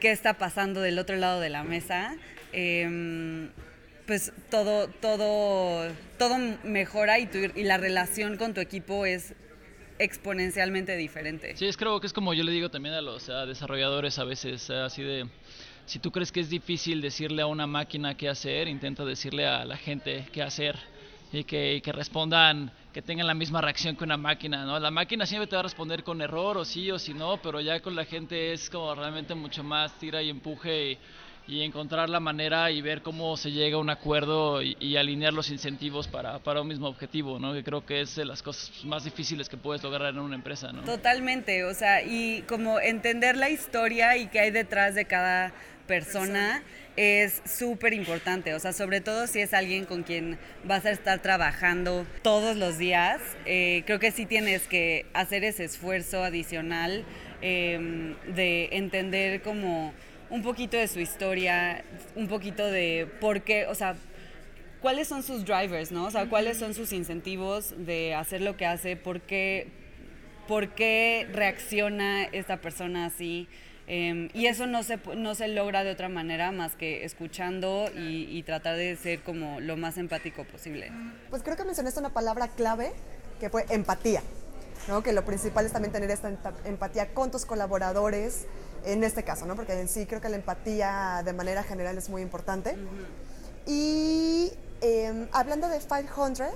qué 0.01 0.11
está 0.11 0.35
pasando 0.35 0.81
del 0.81 0.99
otro 0.99 1.17
lado 1.17 1.41
de 1.41 1.51
la 1.51 1.65
mesa, 1.65 2.17
em, 2.53 3.51
pues 4.07 4.33
todo, 4.51 4.89
todo, 4.89 5.91
todo 6.19 6.39
mejora 6.65 7.19
y, 7.19 7.27
tu, 7.27 7.39
y 7.39 7.63
la 7.63 7.79
relación 7.79 8.37
con 8.37 8.55
tu 8.55 8.61
equipo 8.61 9.07
es 9.07 9.35
exponencialmente 9.99 10.97
diferente. 10.97 11.57
Sí, 11.57 11.67
es 11.67 11.77
creo 11.77 12.01
que 12.01 12.07
es 12.07 12.13
como 12.13 12.35
yo 12.35 12.43
le 12.45 12.53
digo 12.53 12.71
también 12.71 12.95
a 12.95 13.01
los 13.01 13.31
desarrolladores 13.47 14.19
a 14.19 14.25
veces, 14.25 14.69
así 14.71 15.03
de, 15.03 15.29
si 15.87 15.99
tú 15.99 16.11
crees 16.11 16.33
que 16.33 16.41
es 16.41 16.51
difícil 16.51 17.01
decirle 17.01 17.43
a 17.43 17.47
una 17.47 17.67
máquina 17.67 18.17
qué 18.17 18.29
hacer, 18.29 18.69
intenta 18.69 19.05
decirle 19.05 19.47
a 19.47 19.65
la 19.65 19.77
gente 19.77 20.27
qué 20.33 20.43
hacer 20.43 20.77
y 21.33 21.45
que, 21.45 21.81
que 21.83 21.93
respondan, 21.93 22.71
que 22.93 23.03
tengan 23.03 23.27
la 23.27 23.35
misma 23.35 23.61
reacción 23.61 23.97
que 23.97 24.05
una 24.05 24.17
máquina, 24.17 24.65
¿no? 24.65 24.79
La 24.79 24.91
máquina 24.91 25.27
siempre 25.27 25.47
te 25.47 25.57
va 25.57 25.61
a 25.61 25.65
responder 25.65 26.05
con 26.05 26.21
error 26.21 26.59
o 26.59 26.65
sí 26.65 26.91
o 26.91 26.99
sí 26.99 27.15
no, 27.15 27.39
pero 27.43 27.61
ya 27.61 27.81
con 27.81 27.97
la 27.97 28.05
gente 28.05 28.53
es 28.53 28.69
como 28.69 28.95
realmente 28.95 29.35
mucho 29.35 29.65
más 29.65 29.99
tira 29.99 30.23
y 30.23 30.29
empuje 30.29 30.93
y 30.93 30.99
y 31.47 31.63
encontrar 31.63 32.09
la 32.09 32.21
manera 32.21 32.71
y 32.71 32.81
ver 32.81 33.03
cómo 33.03 33.37
se 33.37 33.51
llega 33.51 33.77
a 33.77 33.81
un 33.81 33.91
acuerdo 33.91 34.63
y, 34.63 34.97
alinear 34.97 35.33
los 35.33 35.51
incentivos 35.51 36.07
para, 36.07 36.39
para, 36.39 36.61
un 36.61 36.69
mismo 36.69 36.87
objetivo, 36.87 37.39
¿no? 37.39 37.53
Que 37.53 37.65
creo 37.65 37.85
que 37.85 38.03
es 38.03 38.15
de 38.15 38.25
las 38.25 38.43
cosas 38.43 38.85
más 38.85 39.05
difíciles 39.05 39.49
que 39.49 39.57
puedes 39.57 39.83
lograr 39.83 40.11
en 40.11 40.21
una 40.21 40.37
empresa, 40.37 40.73
¿no? 40.73 40.83
Totalmente, 40.83 41.65
o 41.65 41.75
sea, 41.75 42.03
y 42.03 42.43
como 42.43 42.79
entender 42.79 43.37
la 43.37 43.51
historia 43.51 44.17
y 44.17 44.29
qué 44.29 44.41
hay 44.41 44.51
detrás 44.51 44.95
de 44.95 45.07
cada 45.07 45.53
persona 45.87 46.63
es 46.97 47.43
súper 47.45 47.95
importante, 47.95 48.55
o 48.55 48.59
sea, 48.59 48.73
sobre 48.73 49.01
todo 49.01 49.27
si 49.27 49.41
es 49.41 49.55
alguien 49.55 49.87
con 49.87 50.03
quien 50.03 50.39
vas 50.65 50.85
a 50.85 50.91
estar 50.91 51.21
trabajando 51.23 52.07
todos 52.23 52.57
los 52.57 52.77
días, 52.77 53.21
eh, 53.47 53.83
creo 53.87 53.99
que 53.99 54.11
sí 54.11 54.27
tienes 54.27 54.67
que 54.67 55.07
hacer 55.15 55.45
ese 55.45 55.65
esfuerzo 55.65 56.23
adicional 56.23 57.05
eh, 57.41 58.15
de 58.35 58.69
entender 58.73 59.43
como 59.43 59.93
un 60.33 60.43
poquito 60.43 60.77
de 60.77 60.89
su 60.89 61.01
historia, 61.01 61.85
un 62.15 62.27
poquito 62.27 62.71
de 62.71 63.07
por 63.21 63.43
qué, 63.43 63.67
o 63.67 63.75
sea, 63.75 63.95
cuáles 64.81 65.09
son 65.09 65.23
sus 65.23 65.45
drivers, 65.45 65.93
¿no? 65.93 66.05
O 66.05 66.11
sea, 66.11 66.27
cuáles 66.27 66.59
son 66.59 66.75
sus 66.75 66.93
incentivos 66.93 67.75
de 67.77 68.15
hacer 68.15 68.41
lo 68.41 68.57
que 68.57 68.67
hace, 68.67 68.97
por 68.97 69.21
qué, 69.21 69.69
por 70.49 70.75
qué 70.75 71.27
reacciona 71.33 72.25
esta 72.25 72.59
persona 72.63 73.07
así. 73.07 73.49
Em, 73.87 74.29
y 74.33 74.47
eso 74.47 74.67
no 74.67 74.83
se, 74.83 74.99
no 75.17 75.35
se 75.35 75.49
logra 75.49 75.83
de 75.83 75.91
otra 75.91 76.09
manera 76.09 76.53
más 76.53 76.77
que 76.77 77.05
escuchando 77.05 77.87
y, 77.97 78.29
y, 78.31 78.43
tratar 78.45 78.77
de 78.77 78.97
ser 78.97 79.23
como 79.23 79.61
lo 79.61 79.77
más 79.77 79.99
empático 79.99 80.45
posible. 80.45 80.93
Pues 81.31 81.43
creo 81.43 81.57
que 81.57 81.65
mencionaste 81.65 81.99
una 81.99 82.11
palabra 82.11 82.49
clave 82.49 82.93
que 83.41 83.51
fue 83.51 83.67
empatía, 83.71 84.23
¿no? 84.87 85.03
que 85.03 85.13
lo 85.13 85.25
principal 85.25 85.67
es 85.67 85.73
también 85.73 85.93
tener 85.93 86.11
esta 86.13 86.33
empatía 86.65 87.13
con 87.13 87.33
tus 87.33 87.45
colaboradores, 87.45 88.47
en 88.85 89.03
este 89.03 89.25
caso, 89.25 89.47
¿no? 89.47 89.57
Porque 89.57 89.73
en 89.73 89.89
sí 89.89 90.07
creo 90.07 90.21
que 90.21 90.29
la 90.29 90.37
empatía 90.37 91.23
de 91.25 91.33
manera 91.33 91.65
general 91.65 91.99
es 91.99 92.09
muy 92.09 92.23
importante. 92.23 92.77
Y 93.67 94.53
em, 94.81 95.29
hablando 95.33 95.69
de 95.69 95.79
500, 95.79 96.49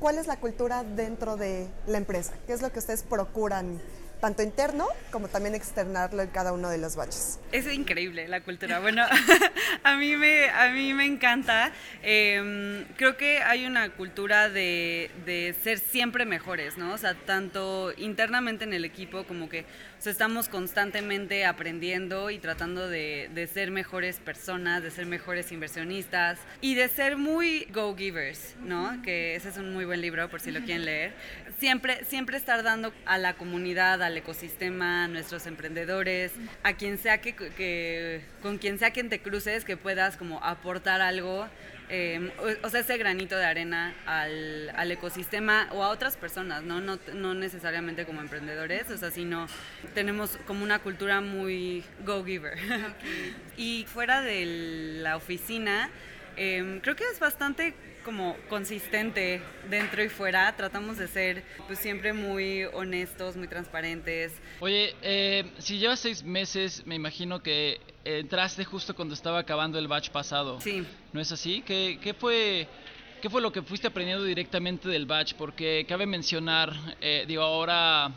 ¿cuál 0.00 0.18
es 0.18 0.26
la 0.26 0.36
cultura 0.36 0.84
dentro 0.84 1.36
de 1.36 1.66
la 1.86 1.98
empresa? 1.98 2.34
¿Qué 2.46 2.52
es 2.52 2.62
lo 2.62 2.70
que 2.72 2.78
ustedes 2.78 3.02
procuran 3.02 3.80
tanto 4.22 4.44
interno 4.44 4.86
como 5.10 5.26
también 5.26 5.56
externarlo 5.56 6.22
en 6.22 6.28
cada 6.28 6.52
uno 6.52 6.70
de 6.70 6.78
los 6.78 6.94
baches. 6.94 7.40
Es 7.50 7.66
increíble 7.66 8.28
la 8.28 8.40
cultura. 8.40 8.78
Bueno, 8.78 9.04
a, 9.82 9.96
mí 9.96 10.14
me, 10.14 10.48
a 10.48 10.70
mí 10.70 10.94
me 10.94 11.06
encanta. 11.06 11.72
Em, 12.04 12.84
creo 12.96 13.16
que 13.16 13.38
hay 13.42 13.66
una 13.66 13.90
cultura 13.90 14.48
de, 14.48 15.10
de, 15.26 15.56
ser 15.64 15.80
siempre 15.80 16.24
mejores, 16.24 16.78
¿no? 16.78 16.94
O 16.94 16.98
sea, 16.98 17.14
tanto 17.14 17.92
internamente 17.96 18.62
en 18.62 18.74
el 18.74 18.84
equipo 18.84 19.24
como 19.24 19.48
que 19.48 19.64
estamos 20.10 20.48
constantemente 20.48 21.44
aprendiendo 21.44 22.30
y 22.30 22.38
tratando 22.38 22.88
de, 22.88 23.30
de, 23.34 23.46
ser 23.46 23.70
mejores 23.70 24.18
personas, 24.18 24.82
de 24.82 24.90
ser 24.90 25.06
mejores 25.06 25.52
inversionistas 25.52 26.38
y 26.60 26.74
de 26.74 26.88
ser 26.88 27.16
muy 27.16 27.66
go-givers, 27.72 28.56
¿no? 28.64 29.00
Que 29.02 29.36
ese 29.36 29.50
es 29.50 29.56
un 29.56 29.72
muy 29.72 29.84
buen 29.84 30.00
libro 30.00 30.28
por 30.28 30.40
si 30.40 30.50
lo 30.50 30.60
quieren 30.60 30.84
leer. 30.84 31.12
Siempre, 31.58 32.04
siempre 32.04 32.36
estar 32.36 32.62
dando 32.62 32.92
a 33.06 33.18
la 33.18 33.34
comunidad, 33.34 34.02
al 34.02 34.16
ecosistema, 34.16 35.04
a 35.04 35.08
nuestros 35.08 35.46
emprendedores, 35.46 36.32
a 36.62 36.74
quien 36.74 36.98
sea 36.98 37.20
que, 37.20 37.34
que 37.34 38.22
con 38.42 38.58
quien 38.58 38.78
sea 38.78 38.90
quien 38.90 39.08
te 39.08 39.20
cruces, 39.20 39.64
que 39.64 39.76
puedas 39.76 40.16
como 40.16 40.42
aportar 40.42 41.00
algo 41.00 41.48
Em, 41.94 42.30
o, 42.62 42.70
sea, 42.70 42.80
ese 42.80 42.96
granito 42.96 43.36
de 43.36 43.44
arena 43.44 43.94
al, 44.06 44.70
al, 44.74 44.90
ecosistema 44.90 45.68
o 45.72 45.82
a 45.82 45.90
otras 45.90 46.16
personas, 46.16 46.62
¿no? 46.62 46.80
¿no? 46.80 46.98
No 47.12 47.34
necesariamente 47.34 48.06
como 48.06 48.22
emprendedores, 48.22 48.88
o 48.88 48.96
sea, 48.96 49.10
sino 49.10 49.46
tenemos 49.94 50.38
como 50.46 50.64
una 50.64 50.78
cultura 50.78 51.20
muy 51.20 51.84
go-giver. 52.02 52.56
y 53.58 53.84
fuera 53.92 54.22
de 54.22 54.46
la 55.02 55.16
oficina, 55.16 55.90
em, 56.38 56.80
creo 56.80 56.96
que 56.96 57.04
es 57.12 57.20
bastante 57.20 57.74
como 58.06 58.38
consistente 58.48 59.42
dentro 59.68 60.02
y 60.02 60.08
fuera. 60.08 60.56
Tratamos 60.56 60.96
de 60.96 61.08
ser 61.08 61.44
pues 61.66 61.78
siempre 61.78 62.14
muy 62.14 62.64
honestos, 62.72 63.36
muy 63.36 63.48
transparentes. 63.48 64.32
Oye, 64.60 64.96
eh, 65.02 65.44
si 65.58 65.78
llevas 65.78 66.00
seis 66.00 66.22
meses, 66.22 66.86
me 66.86 66.94
imagino 66.94 67.42
que 67.42 67.80
entraste 68.04 68.64
justo 68.64 68.94
cuando 68.94 69.14
estaba 69.14 69.38
acabando 69.38 69.78
el 69.78 69.88
batch 69.88 70.10
pasado. 70.10 70.60
Sí. 70.60 70.84
¿No 71.12 71.20
es 71.20 71.30
así? 71.32 71.62
¿Qué, 71.62 71.98
qué 72.02 72.14
fue... 72.14 72.68
¿Qué 73.20 73.30
fue 73.30 73.40
lo 73.40 73.52
que 73.52 73.62
fuiste 73.62 73.86
aprendiendo 73.86 74.24
directamente 74.24 74.88
del 74.88 75.06
batch? 75.06 75.34
Porque 75.34 75.86
cabe 75.88 76.06
mencionar, 76.06 76.74
eh, 77.00 77.24
digo, 77.28 77.44
ahora 77.44 78.12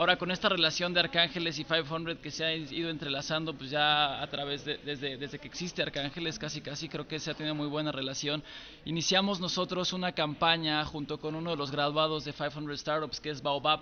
Ahora 0.00 0.16
con 0.16 0.30
esta 0.30 0.48
relación 0.48 0.94
de 0.94 1.00
Arcángeles 1.00 1.58
y 1.58 1.64
500 1.64 2.18
que 2.22 2.30
se 2.30 2.42
ha 2.42 2.54
ido 2.54 2.88
entrelazando 2.88 3.52
pues 3.52 3.70
ya 3.70 4.22
a 4.22 4.26
través 4.28 4.64
de 4.64 4.78
desde, 4.78 5.18
desde 5.18 5.38
que 5.38 5.48
existe 5.48 5.82
Arcángeles 5.82 6.38
casi 6.38 6.62
casi 6.62 6.88
creo 6.88 7.06
que 7.06 7.18
se 7.18 7.30
ha 7.30 7.34
tenido 7.34 7.54
muy 7.54 7.66
buena 7.66 7.92
relación. 7.92 8.42
Iniciamos 8.84 9.40
nosotros 9.40 9.92
una 9.92 10.12
campaña 10.12 10.82
junto 10.86 11.18
con 11.18 11.34
uno 11.34 11.50
de 11.50 11.56
los 11.56 11.70
graduados 11.70 12.24
de 12.24 12.32
500 12.32 12.80
Startups 12.80 13.20
que 13.20 13.30
es 13.30 13.42
Baobab 13.42 13.80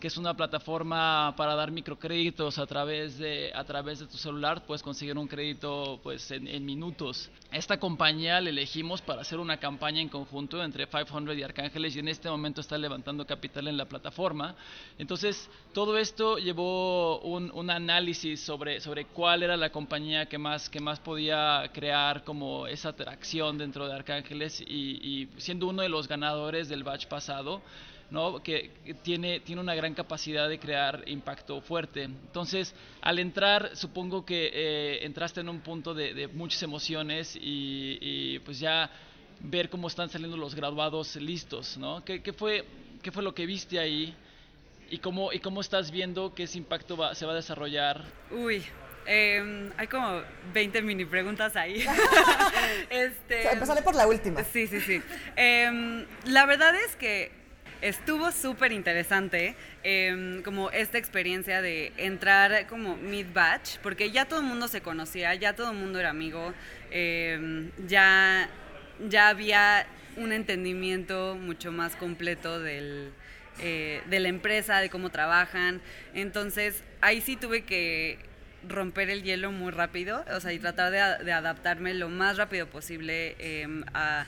que 0.00 0.06
es 0.06 0.16
una 0.16 0.34
plataforma 0.34 1.34
para 1.36 1.54
dar 1.54 1.72
microcréditos 1.72 2.58
a 2.58 2.66
través 2.66 3.18
de, 3.18 3.52
a 3.54 3.64
través 3.64 3.98
de 3.98 4.06
tu 4.06 4.16
celular, 4.16 4.64
puedes 4.64 4.82
conseguir 4.82 5.18
un 5.18 5.26
crédito 5.26 5.98
pues 6.02 6.30
en, 6.30 6.46
en 6.46 6.64
minutos. 6.64 7.30
Esta 7.50 7.80
compañía 7.80 8.40
la 8.40 8.50
elegimos 8.50 9.02
para 9.02 9.22
hacer 9.22 9.40
una 9.40 9.56
campaña 9.56 10.00
en 10.00 10.08
conjunto 10.08 10.62
entre 10.62 10.86
500 10.86 11.36
y 11.36 11.42
Arcángeles 11.42 11.96
y 11.96 11.98
en 11.98 12.08
este 12.08 12.30
momento 12.30 12.60
está 12.60 12.78
levantando 12.78 13.26
capital 13.26 13.66
en 13.66 13.76
la 13.76 13.86
plataforma. 13.86 14.54
Entonces, 14.98 15.50
todo 15.72 15.98
esto 15.98 16.38
llevó 16.38 17.20
un, 17.20 17.50
un 17.50 17.70
análisis 17.70 18.40
sobre, 18.40 18.80
sobre 18.80 19.06
cuál 19.06 19.42
era 19.42 19.56
la 19.56 19.70
compañía 19.70 20.26
que 20.26 20.38
más, 20.38 20.68
que 20.68 20.80
más 20.80 21.00
podía 21.00 21.70
crear 21.72 22.22
como 22.22 22.68
esa 22.68 22.90
atracción 22.90 23.58
dentro 23.58 23.88
de 23.88 23.94
Arcángeles 23.94 24.60
y, 24.60 24.64
y 25.02 25.28
siendo 25.38 25.66
uno 25.66 25.82
de 25.82 25.88
los 25.88 26.06
ganadores 26.06 26.68
del 26.68 26.84
batch 26.84 27.06
pasado, 27.06 27.62
¿no? 28.10 28.42
que 28.42 28.70
tiene, 29.02 29.40
tiene 29.40 29.60
una 29.60 29.74
gran 29.74 29.94
capacidad 29.94 30.48
de 30.48 30.58
crear 30.58 31.02
impacto 31.06 31.60
fuerte. 31.60 32.04
Entonces, 32.04 32.74
al 33.02 33.18
entrar, 33.18 33.76
supongo 33.76 34.24
que 34.24 34.50
eh, 34.52 35.04
entraste 35.04 35.40
en 35.40 35.48
un 35.48 35.60
punto 35.60 35.94
de, 35.94 36.28
muchas 36.28 36.62
emociones 36.62 37.36
y, 37.40 38.38
pues 38.40 38.58
ya 38.58 38.90
ver 39.40 39.70
cómo 39.70 39.86
están 39.88 40.08
saliendo 40.08 40.36
los 40.36 40.54
graduados 40.54 41.14
listos, 41.16 41.76
¿no? 41.78 42.04
¿Qué, 42.04 42.22
qué 42.22 42.32
fue, 42.32 42.64
qué 43.02 43.12
fue 43.12 43.22
lo 43.22 43.34
que 43.34 43.46
viste 43.46 43.78
ahí? 43.78 44.14
¿Y 44.90 44.98
cómo, 44.98 45.32
y 45.32 45.38
cómo 45.38 45.60
estás 45.60 45.90
viendo 45.90 46.34
que 46.34 46.44
ese 46.44 46.58
impacto 46.58 46.96
va, 46.96 47.14
se 47.14 47.26
va 47.26 47.32
a 47.32 47.34
desarrollar? 47.36 48.04
Uy, 48.30 48.64
eh, 49.06 49.70
hay 49.76 49.86
como 49.86 50.22
20 50.54 50.82
mini 50.82 51.04
preguntas 51.04 51.54
ahí. 51.56 51.84
este, 52.90 53.48
o 53.48 53.52
empezaré 53.52 53.82
por 53.82 53.94
la 53.94 54.06
última. 54.06 54.42
Sí, 54.44 54.66
sí, 54.66 54.80
sí. 54.80 55.02
Eh, 55.36 56.06
la 56.24 56.46
verdad 56.46 56.74
es 56.74 56.96
que 56.96 57.38
estuvo 57.80 58.32
súper 58.32 58.72
interesante 58.72 59.54
em, 59.82 60.42
como 60.42 60.70
esta 60.70 60.98
experiencia 60.98 61.62
de 61.62 61.92
entrar 61.96 62.66
como 62.66 62.96
mid-batch, 62.96 63.78
porque 63.82 64.10
ya 64.10 64.26
todo 64.26 64.40
el 64.40 64.46
mundo 64.46 64.68
se 64.68 64.80
conocía, 64.80 65.34
ya 65.34 65.54
todo 65.54 65.70
el 65.70 65.76
mundo 65.76 66.00
era 66.00 66.10
amigo, 66.10 66.52
em, 66.90 67.70
ya, 67.86 68.48
ya 69.08 69.28
había 69.28 69.86
un 70.16 70.32
entendimiento 70.32 71.36
mucho 71.40 71.70
más 71.70 71.94
completo 71.96 72.60
del, 72.60 73.12
eh, 73.60 74.02
de 74.06 74.20
la 74.20 74.28
empresa, 74.28 74.80
de 74.80 74.90
cómo 74.90 75.10
trabajan. 75.10 75.80
Entonces 76.14 76.82
ahí 77.00 77.20
sí 77.20 77.36
tuve 77.36 77.62
que 77.62 78.18
romper 78.68 79.10
el 79.10 79.22
hielo 79.22 79.52
muy 79.52 79.70
rápido, 79.70 80.24
o 80.34 80.40
sea, 80.40 80.52
y 80.52 80.58
tratar 80.58 80.90
de, 80.90 81.32
adaptarme 81.32 81.94
lo 81.94 82.08
más 82.08 82.36
rápido 82.36 82.66
posible 82.66 83.36
em, 83.38 83.84
a 83.94 84.26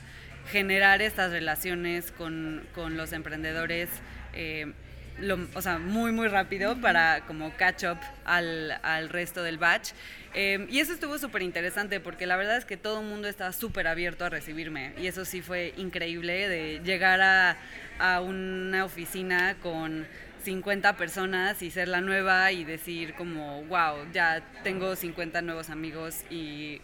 generar 0.49 1.01
estas 1.01 1.31
relaciones 1.31 2.11
con, 2.11 2.63
con 2.73 2.97
los 2.97 3.11
emprendedores. 3.13 3.89
em, 4.33 4.73
lo- 5.19 5.47
o 5.53 5.61
sea, 5.61 5.77
muy, 5.77 6.11
muy 6.11 6.27
rápido 6.29 6.77
para 6.81 7.21
como 7.27 7.51
catch 7.55 7.83
up 7.83 7.97
al, 8.25 8.71
al 8.81 9.09
resto 9.09 9.43
del 9.43 9.57
batch. 9.59 9.91
Eh, 10.33 10.65
y 10.69 10.79
eso 10.79 10.93
estuvo 10.93 11.17
súper 11.19 11.41
interesante 11.43 11.99
porque 11.99 12.25
la 12.25 12.37
verdad 12.37 12.57
es 12.57 12.65
que 12.65 12.75
todo 12.77 13.01
el 13.01 13.07
mundo 13.07 13.27
estaba 13.27 13.51
súper 13.51 13.87
abierto 13.87 14.25
a 14.25 14.29
recibirme. 14.29 14.93
Y 14.99 15.07
eso 15.07 15.25
sí 15.25 15.41
fue 15.41 15.73
increíble 15.77 16.47
de 16.47 16.81
llegar 16.83 17.21
a, 17.21 17.57
a 17.99 18.21
una 18.21 18.83
oficina 18.85 19.57
con 19.61 20.07
50 20.43 20.95
personas 20.97 21.61
y 21.61 21.69
ser 21.69 21.87
la 21.89 22.01
nueva 22.01 22.51
y 22.51 22.63
decir 22.63 23.13
como, 23.13 23.63
wow, 23.65 23.97
ya 24.13 24.41
tengo 24.63 24.95
50 24.95 25.41
nuevos 25.43 25.69
amigos 25.69 26.23
y 26.31 26.81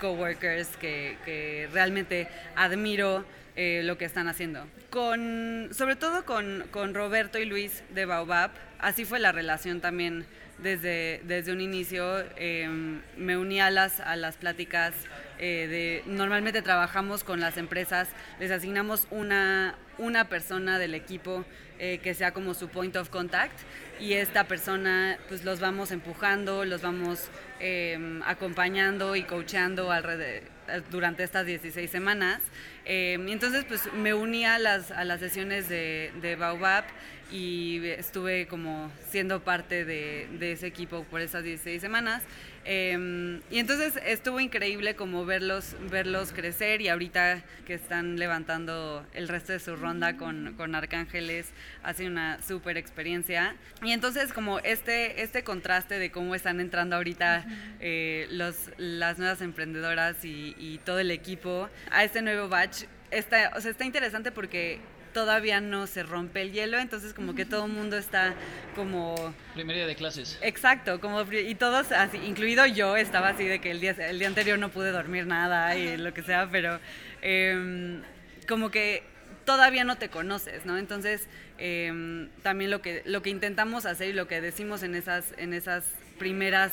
coworkers 0.00 0.68
que, 0.76 1.16
que 1.24 1.68
realmente 1.72 2.26
admiro 2.56 3.24
eh, 3.56 3.82
lo 3.84 3.98
que 3.98 4.04
están 4.04 4.26
haciendo. 4.28 4.66
Con, 4.90 5.68
sobre 5.72 5.96
todo 5.96 6.24
con, 6.24 6.64
con 6.70 6.94
Roberto 6.94 7.38
y 7.38 7.44
Luis 7.44 7.82
de 7.90 8.06
Baobab, 8.06 8.50
así 8.78 9.04
fue 9.04 9.18
la 9.18 9.32
relación 9.32 9.80
también 9.80 10.24
desde, 10.58 11.20
desde 11.24 11.52
un 11.52 11.60
inicio. 11.60 12.20
eh, 12.36 12.68
me 13.16 13.36
uní 13.36 13.60
a 13.60 13.70
las, 13.70 14.00
a 14.00 14.16
las 14.16 14.36
pláticas 14.36 14.94
eh, 15.38 15.66
de, 15.68 16.02
normalmente 16.10 16.62
trabajamos 16.62 17.24
con 17.24 17.40
las 17.40 17.56
empresas, 17.56 18.08
les 18.38 18.50
asignamos 18.50 19.06
una, 19.10 19.74
una 19.98 20.28
persona 20.28 20.78
del 20.78 20.94
equipo 20.94 21.44
eh, 21.80 21.98
que 22.02 22.14
sea 22.14 22.32
como 22.32 22.54
su 22.54 22.68
point 22.68 22.94
of 22.96 23.08
contact 23.08 23.58
y 23.98 24.12
esta 24.12 24.44
persona 24.44 25.18
pues 25.28 25.44
los 25.44 25.58
vamos 25.60 25.90
empujando, 25.90 26.64
los 26.64 26.82
vamos 26.82 27.28
eh, 27.58 27.98
acompañando 28.26 29.16
y 29.16 29.22
coachando 29.24 29.90
alrede- 29.90 30.42
durante 30.90 31.24
estas 31.24 31.46
16 31.46 31.90
semanas. 31.90 32.40
Eh, 32.84 33.18
entonces 33.28 33.64
pues 33.66 33.92
me 33.92 34.14
uní 34.14 34.44
a 34.46 34.58
las, 34.58 34.90
a 34.92 35.04
las 35.04 35.18
sesiones 35.20 35.68
de, 35.68 36.12
de 36.22 36.36
Baobab 36.36 36.84
y 37.30 37.80
estuve 37.86 38.46
como 38.46 38.90
siendo 39.08 39.40
parte 39.40 39.84
de, 39.84 40.28
de 40.38 40.52
ese 40.52 40.66
equipo 40.66 41.04
por 41.04 41.20
esas 41.20 41.44
16 41.44 41.80
semanas. 41.80 42.22
Eh, 42.64 43.40
y 43.50 43.58
entonces 43.58 43.98
estuvo 44.04 44.38
increíble 44.38 44.94
como 44.94 45.24
verlos, 45.24 45.76
verlos 45.90 46.32
crecer 46.32 46.82
y 46.82 46.88
ahorita 46.88 47.42
que 47.66 47.74
están 47.74 48.18
levantando 48.18 49.06
el 49.14 49.28
resto 49.28 49.52
de 49.52 49.60
su 49.60 49.76
ronda 49.76 50.16
con, 50.16 50.54
con 50.56 50.74
Arcángeles, 50.74 51.48
ha 51.82 51.94
sido 51.94 52.10
una 52.10 52.42
súper 52.42 52.76
experiencia. 52.76 53.56
Y 53.82 53.92
entonces 53.92 54.32
como 54.32 54.58
este, 54.60 55.22
este 55.22 55.42
contraste 55.42 55.98
de 55.98 56.10
cómo 56.10 56.34
están 56.34 56.60
entrando 56.60 56.96
ahorita 56.96 57.46
eh, 57.80 58.26
los, 58.30 58.70
las 58.76 59.18
nuevas 59.18 59.40
emprendedoras 59.40 60.24
y, 60.24 60.54
y 60.58 60.78
todo 60.84 60.98
el 60.98 61.10
equipo 61.10 61.68
a 61.90 62.04
este 62.04 62.20
nuevo 62.20 62.48
batch, 62.48 62.84
está, 63.10 63.52
o 63.56 63.60
sea, 63.60 63.70
está 63.70 63.84
interesante 63.84 64.32
porque 64.32 64.80
todavía 65.12 65.60
no 65.60 65.86
se 65.86 66.02
rompe 66.02 66.42
el 66.42 66.52
hielo, 66.52 66.78
entonces 66.78 67.14
como 67.14 67.34
que 67.34 67.44
todo 67.44 67.66
el 67.66 67.72
mundo 67.72 67.96
está 67.96 68.34
como 68.74 69.34
Primer 69.54 69.76
día 69.76 69.86
de 69.86 69.96
clases. 69.96 70.38
Exacto, 70.42 71.00
como 71.00 71.22
y 71.22 71.54
todos 71.54 71.92
así, 71.92 72.18
incluido 72.18 72.66
yo, 72.66 72.96
estaba 72.96 73.28
así 73.28 73.44
de 73.44 73.60
que 73.60 73.70
el 73.70 73.80
día, 73.80 73.92
el 73.92 74.18
día 74.18 74.28
anterior 74.28 74.58
no 74.58 74.70
pude 74.70 74.92
dormir 74.92 75.26
nada 75.26 75.76
y 75.76 75.96
lo 75.96 76.14
que 76.14 76.22
sea, 76.22 76.48
pero 76.50 76.78
em, 77.22 78.02
como 78.48 78.70
que 78.70 79.02
todavía 79.44 79.84
no 79.84 79.96
te 79.96 80.08
conoces, 80.08 80.64
¿no? 80.64 80.78
Entonces 80.78 81.26
em, 81.58 82.28
también 82.42 82.70
lo 82.70 82.80
que 82.82 83.02
lo 83.04 83.22
que 83.22 83.30
intentamos 83.30 83.86
hacer 83.86 84.08
y 84.08 84.12
lo 84.12 84.28
que 84.28 84.40
decimos 84.40 84.82
en 84.82 84.94
esas 84.94 85.34
en 85.36 85.52
esas 85.52 85.84
primeras 86.18 86.72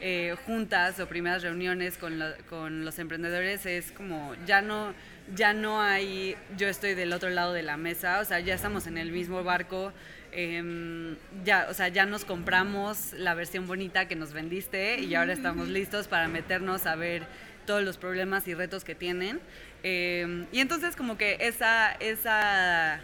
eh, 0.00 0.34
juntas 0.46 1.00
o 1.00 1.06
primeras 1.08 1.42
reuniones 1.42 1.96
con, 1.98 2.18
lo- 2.18 2.34
con 2.48 2.84
los 2.84 2.98
emprendedores 2.98 3.64
es 3.66 3.92
como 3.92 4.34
ya 4.46 4.60
no 4.62 4.92
ya 5.34 5.52
no 5.54 5.80
hay 5.82 6.36
yo 6.56 6.68
estoy 6.68 6.94
del 6.94 7.12
otro 7.12 7.30
lado 7.30 7.52
de 7.52 7.62
la 7.64 7.76
mesa, 7.76 8.20
o 8.20 8.24
sea 8.24 8.38
ya 8.40 8.54
estamos 8.54 8.86
en 8.86 8.98
el 8.98 9.10
mismo 9.10 9.42
barco. 9.42 9.92
em, 10.32 11.16
ya, 11.44 11.66
o 11.70 11.74
sea, 11.74 11.88
ya 11.88 12.04
nos 12.04 12.24
compramos 12.26 13.12
la 13.14 13.32
versión 13.34 13.66
bonita 13.66 14.06
que 14.06 14.16
nos 14.16 14.32
vendiste 14.34 15.00
y 15.00 15.14
ahora 15.14 15.32
estamos 15.32 15.68
listos 15.68 16.08
para 16.08 16.28
meternos 16.28 16.84
a 16.86 16.94
ver 16.94 17.22
todos 17.64 17.82
los 17.82 17.96
problemas 17.96 18.46
y 18.46 18.52
retos 18.54 18.84
que 18.84 18.94
tienen. 18.94 19.40
Em, 19.82 20.46
y 20.52 20.60
entonces 20.60 20.94
como 20.94 21.16
que 21.16 21.38
esa, 21.40 21.92
esa 22.00 23.00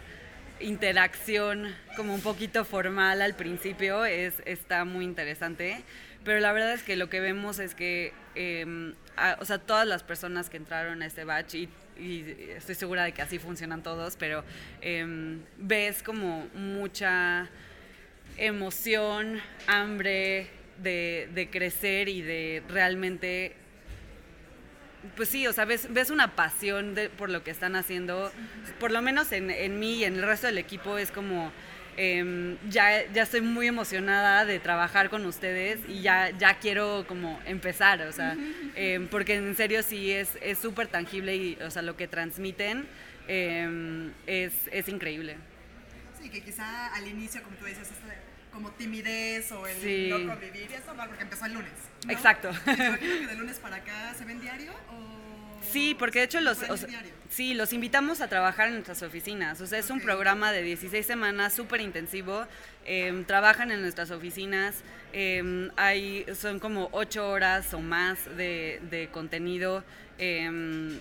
interacción 0.59 1.73
como 1.95 2.13
un 2.13 2.21
poquito 2.21 2.65
formal 2.65 3.21
al 3.21 3.33
principio 3.35 4.05
es, 4.05 4.33
está 4.45 4.85
muy 4.85 5.03
interesante, 5.05 5.83
pero 6.23 6.39
la 6.39 6.51
verdad 6.53 6.73
es 6.73 6.83
que 6.83 6.95
lo 6.95 7.09
que 7.09 7.19
vemos 7.19 7.59
es 7.59 7.75
que, 7.75 8.13
em, 8.35 8.93
o 9.39 9.45
sea, 9.45 9.59
todas 9.59 9.87
las 9.87 10.03
personas 10.03 10.49
que 10.49 10.57
entraron 10.57 11.01
a 11.01 11.05
este 11.05 11.23
batch, 11.23 11.55
y, 11.55 11.69
y 11.97 12.49
estoy 12.55 12.75
segura 12.75 13.03
de 13.03 13.11
que 13.11 13.21
así 13.21 13.39
funcionan 13.39 13.83
todos, 13.83 14.15
pero 14.17 14.43
em, 14.81 15.41
ves 15.57 16.03
como 16.03 16.47
mucha 16.55 17.49
emoción, 18.37 19.39
hambre 19.67 20.47
de, 20.81 21.29
de 21.33 21.49
crecer 21.49 22.09
y 22.09 22.21
de 22.21 22.63
realmente 22.67 23.55
pues 25.15 25.29
sí, 25.29 25.45
o 25.47 25.53
sea, 25.53 25.65
ves, 25.65 25.87
ves 25.93 26.09
una 26.09 26.35
pasión 26.35 26.95
de- 26.95 27.09
por 27.09 27.29
lo 27.29 27.43
que 27.43 27.51
están 27.51 27.75
haciendo, 27.75 28.31
por 28.79 28.91
lo 28.91 29.01
menos 29.01 29.31
en, 29.31 29.49
en 29.51 29.79
mí 29.79 29.95
y 29.97 30.03
en 30.05 30.15
el 30.15 30.23
resto 30.23 30.47
del 30.47 30.57
equipo 30.57 30.97
es 30.97 31.11
como, 31.11 31.51
em, 31.97 32.57
ya, 32.69 33.05
ya 33.11 33.23
estoy 33.23 33.41
muy 33.41 33.67
emocionada 33.67 34.45
de 34.45 34.59
trabajar 34.59 35.09
con 35.09 35.25
ustedes 35.25 35.79
y 35.87 36.01
ya, 36.01 36.29
ya 36.31 36.57
quiero 36.59 37.05
como 37.07 37.39
empezar, 37.45 38.01
o 38.03 38.11
sea, 38.11 38.35
em, 38.75 39.07
porque 39.07 39.35
en 39.35 39.55
serio 39.55 39.83
sí 39.83 40.11
es 40.11 40.37
es 40.41 40.57
súper 40.57 40.87
tangible 40.87 41.35
y, 41.35 41.57
o 41.61 41.69
sea, 41.69 41.81
lo 41.81 41.95
que 41.95 42.07
transmiten 42.07 42.85
em, 43.27 44.11
es, 44.27 44.53
es 44.71 44.87
increíble. 44.89 45.37
Sí, 46.21 46.29
que 46.29 46.41
quizá 46.41 46.93
al 46.95 47.07
inicio, 47.07 47.43
como 47.43 47.55
tú 47.57 47.65
dices, 47.65 47.89
esta 47.91 48.07
de- 48.07 48.32
como 48.53 48.71
timidez 48.71 49.51
o 49.51 49.65
el 49.67 49.75
Sí. 49.77 50.07
no 50.09 50.27
convivir, 50.33 50.67
y 50.69 50.73
es 50.73 50.85
normal 50.85 51.07
porque 51.09 51.23
empezó 51.23 51.45
el 51.45 51.53
lunes. 51.53 51.71
¿no? 52.05 52.11
Exacto. 52.13 52.49
Imagino 52.65 52.97
que 52.99 53.27
de 53.27 53.35
lunes 53.35 53.59
para 53.59 53.77
acá 53.77 54.13
se 54.17 54.23
ven 54.25 54.39
diario 54.39 54.71
o... 54.91 55.23
Sí, 55.71 55.95
porque 55.97 56.19
de 56.19 56.25
hecho 56.25 56.41
los, 56.41 56.61
o 56.69 56.77
sea, 56.77 56.89
sí, 57.29 57.53
los 57.53 57.71
invitamos 57.71 58.19
a 58.21 58.27
trabajar 58.27 58.67
en 58.67 58.73
nuestras 58.73 59.01
oficinas. 59.01 59.59
O 59.61 59.65
sea, 59.65 59.79
es 59.79 59.89
un 59.89 60.01
programa 60.01 60.51
de 60.51 60.61
16 60.61 61.05
semanas 61.05 61.53
súper 61.53 61.79
intensivo. 61.81 62.45
Em, 62.85 63.23
trabajan 63.23 63.71
en 63.71 63.81
nuestras 63.81 64.11
oficinas. 64.11 64.75
em, 65.13 65.69
hay, 65.77 66.25
son 66.35 66.59
como 66.59 66.89
8 66.91 67.27
horas 67.29 67.73
o 67.73 67.79
más 67.79 68.25
de, 68.35 68.81
de 68.89 69.07
contenido 69.09 69.83
em, 70.17 70.99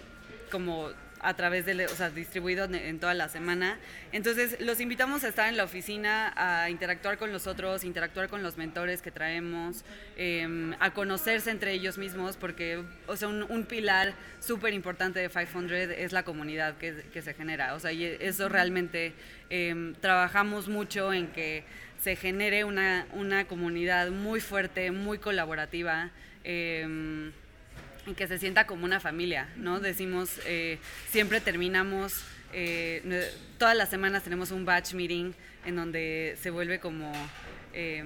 como 0.51 0.91
a 1.22 1.35
través 1.35 1.64
de, 1.64 1.87
o 1.87 1.88
sea, 1.88 2.11
distribuido 2.11 2.64
en- 2.64 2.98
toda 2.98 3.14
la 3.14 3.28
semana. 3.28 3.78
Entonces, 4.12 4.56
los 4.61 4.80
invitamos 4.80 5.24
a 5.24 5.28
estar 5.28 5.48
en 5.48 5.56
la 5.56 5.64
oficina, 5.64 6.32
a 6.37 6.68
interactuar 6.68 7.16
con 7.18 7.32
los 7.32 7.46
otros, 7.46 7.85
interactuar 7.85 8.28
con 8.28 8.42
los 8.42 8.56
mentores 8.56 9.02
que 9.02 9.11
traemos, 9.11 9.85
em, 10.16 10.74
a 10.80 10.92
conocerse 10.92 11.50
entre 11.50 11.72
ellos 11.72 11.96
mismos, 11.98 12.37
porque, 12.37 12.82
o 13.06 13.16
sea, 13.16 13.28
un, 13.28 13.44
un 13.44 13.64
pilar 13.66 14.14
súper 14.40 14.74
importante 14.74 15.20
de 15.20 15.28
500 15.28 15.72
es 15.96 16.12
la 16.12 16.24
comunidad 16.24 16.76
que, 16.76 17.04
que 17.12 17.22
se 17.22 17.35
genera. 17.35 17.74
O 17.74 17.80
sea, 17.80 17.92
y 17.92 18.04
eso 18.04 18.48
realmente 18.48 19.12
em, 19.50 19.94
trabajamos 19.94 20.68
mucho 20.68 21.12
en 21.12 21.28
que 21.28 21.64
se 22.00 22.16
genere 22.16 22.64
una, 22.64 23.06
una 23.12 23.44
comunidad 23.46 24.11
muy 24.11 24.40
fuerte, 24.40 24.90
muy 24.90 25.18
colaborativa. 25.18 26.11
em, 26.44 27.32
y 28.07 28.15
que 28.15 28.27
se 28.27 28.38
sienta 28.38 28.67
como 28.67 28.85
una 28.85 29.01
familia, 29.01 29.49
¿no? 29.57 29.81
Decimos, 29.81 30.41
eh, 30.47 30.79
siempre 31.11 31.41
terminamos, 31.41 32.25
eh, 32.53 33.31
todas 33.59 33.77
las 33.77 33.88
semanas 33.88 34.23
tenemos 34.23 34.51
un 34.51 34.65
batch 34.65 34.95
meeting 34.95 35.33
en 35.65 35.77
donde 35.77 36.37
se 36.41 36.51
vuelve 36.51 36.81
como, 36.81 37.12
eh, 37.73 38.05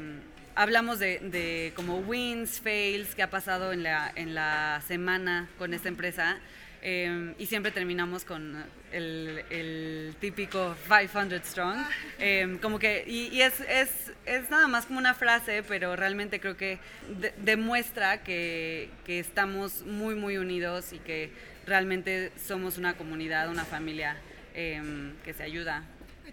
hablamos 0.54 0.98
de, 0.98 1.18
de 1.20 1.72
como 1.74 1.98
wins, 1.98 2.60
fails, 2.60 3.14
qué 3.14 3.22
ha 3.22 3.30
pasado 3.30 3.72
en 3.72 3.82
la, 3.82 4.12
en 4.14 4.34
la 4.34 4.82
semana 4.86 5.48
con 5.58 5.74
esta 5.74 5.88
empresa 5.88 6.38
eh, 6.82 7.34
y 7.38 7.46
siempre 7.46 7.72
terminamos 7.72 8.24
con 8.24 8.64
el, 8.92 9.44
el 9.50 10.14
típico 10.20 10.74
500 10.88 11.40
strong, 11.44 11.78
eh, 12.18 12.58
como 12.62 12.78
que, 12.78 13.04
y, 13.06 13.28
y 13.34 13.42
es, 13.42 13.60
es, 13.60 13.90
es 14.24 14.50
nada 14.50 14.68
más 14.68 14.86
como 14.86 14.98
una 14.98 15.14
frase, 15.14 15.62
pero 15.62 15.96
realmente 15.96 16.40
creo 16.40 16.56
que 16.56 16.78
de- 17.20 17.34
demuestra 17.38 18.22
que, 18.22 18.90
que 19.04 19.18
estamos 19.18 19.82
muy, 19.84 20.14
muy 20.14 20.36
unidos 20.38 20.92
y 20.92 20.98
que 20.98 21.32
realmente 21.66 22.32
somos 22.42 22.78
una 22.78 22.96
comunidad, 22.96 23.48
una 23.50 23.64
familia 23.64 24.16
eh, 24.54 25.12
que 25.24 25.34
se 25.34 25.42
ayuda. 25.42 25.82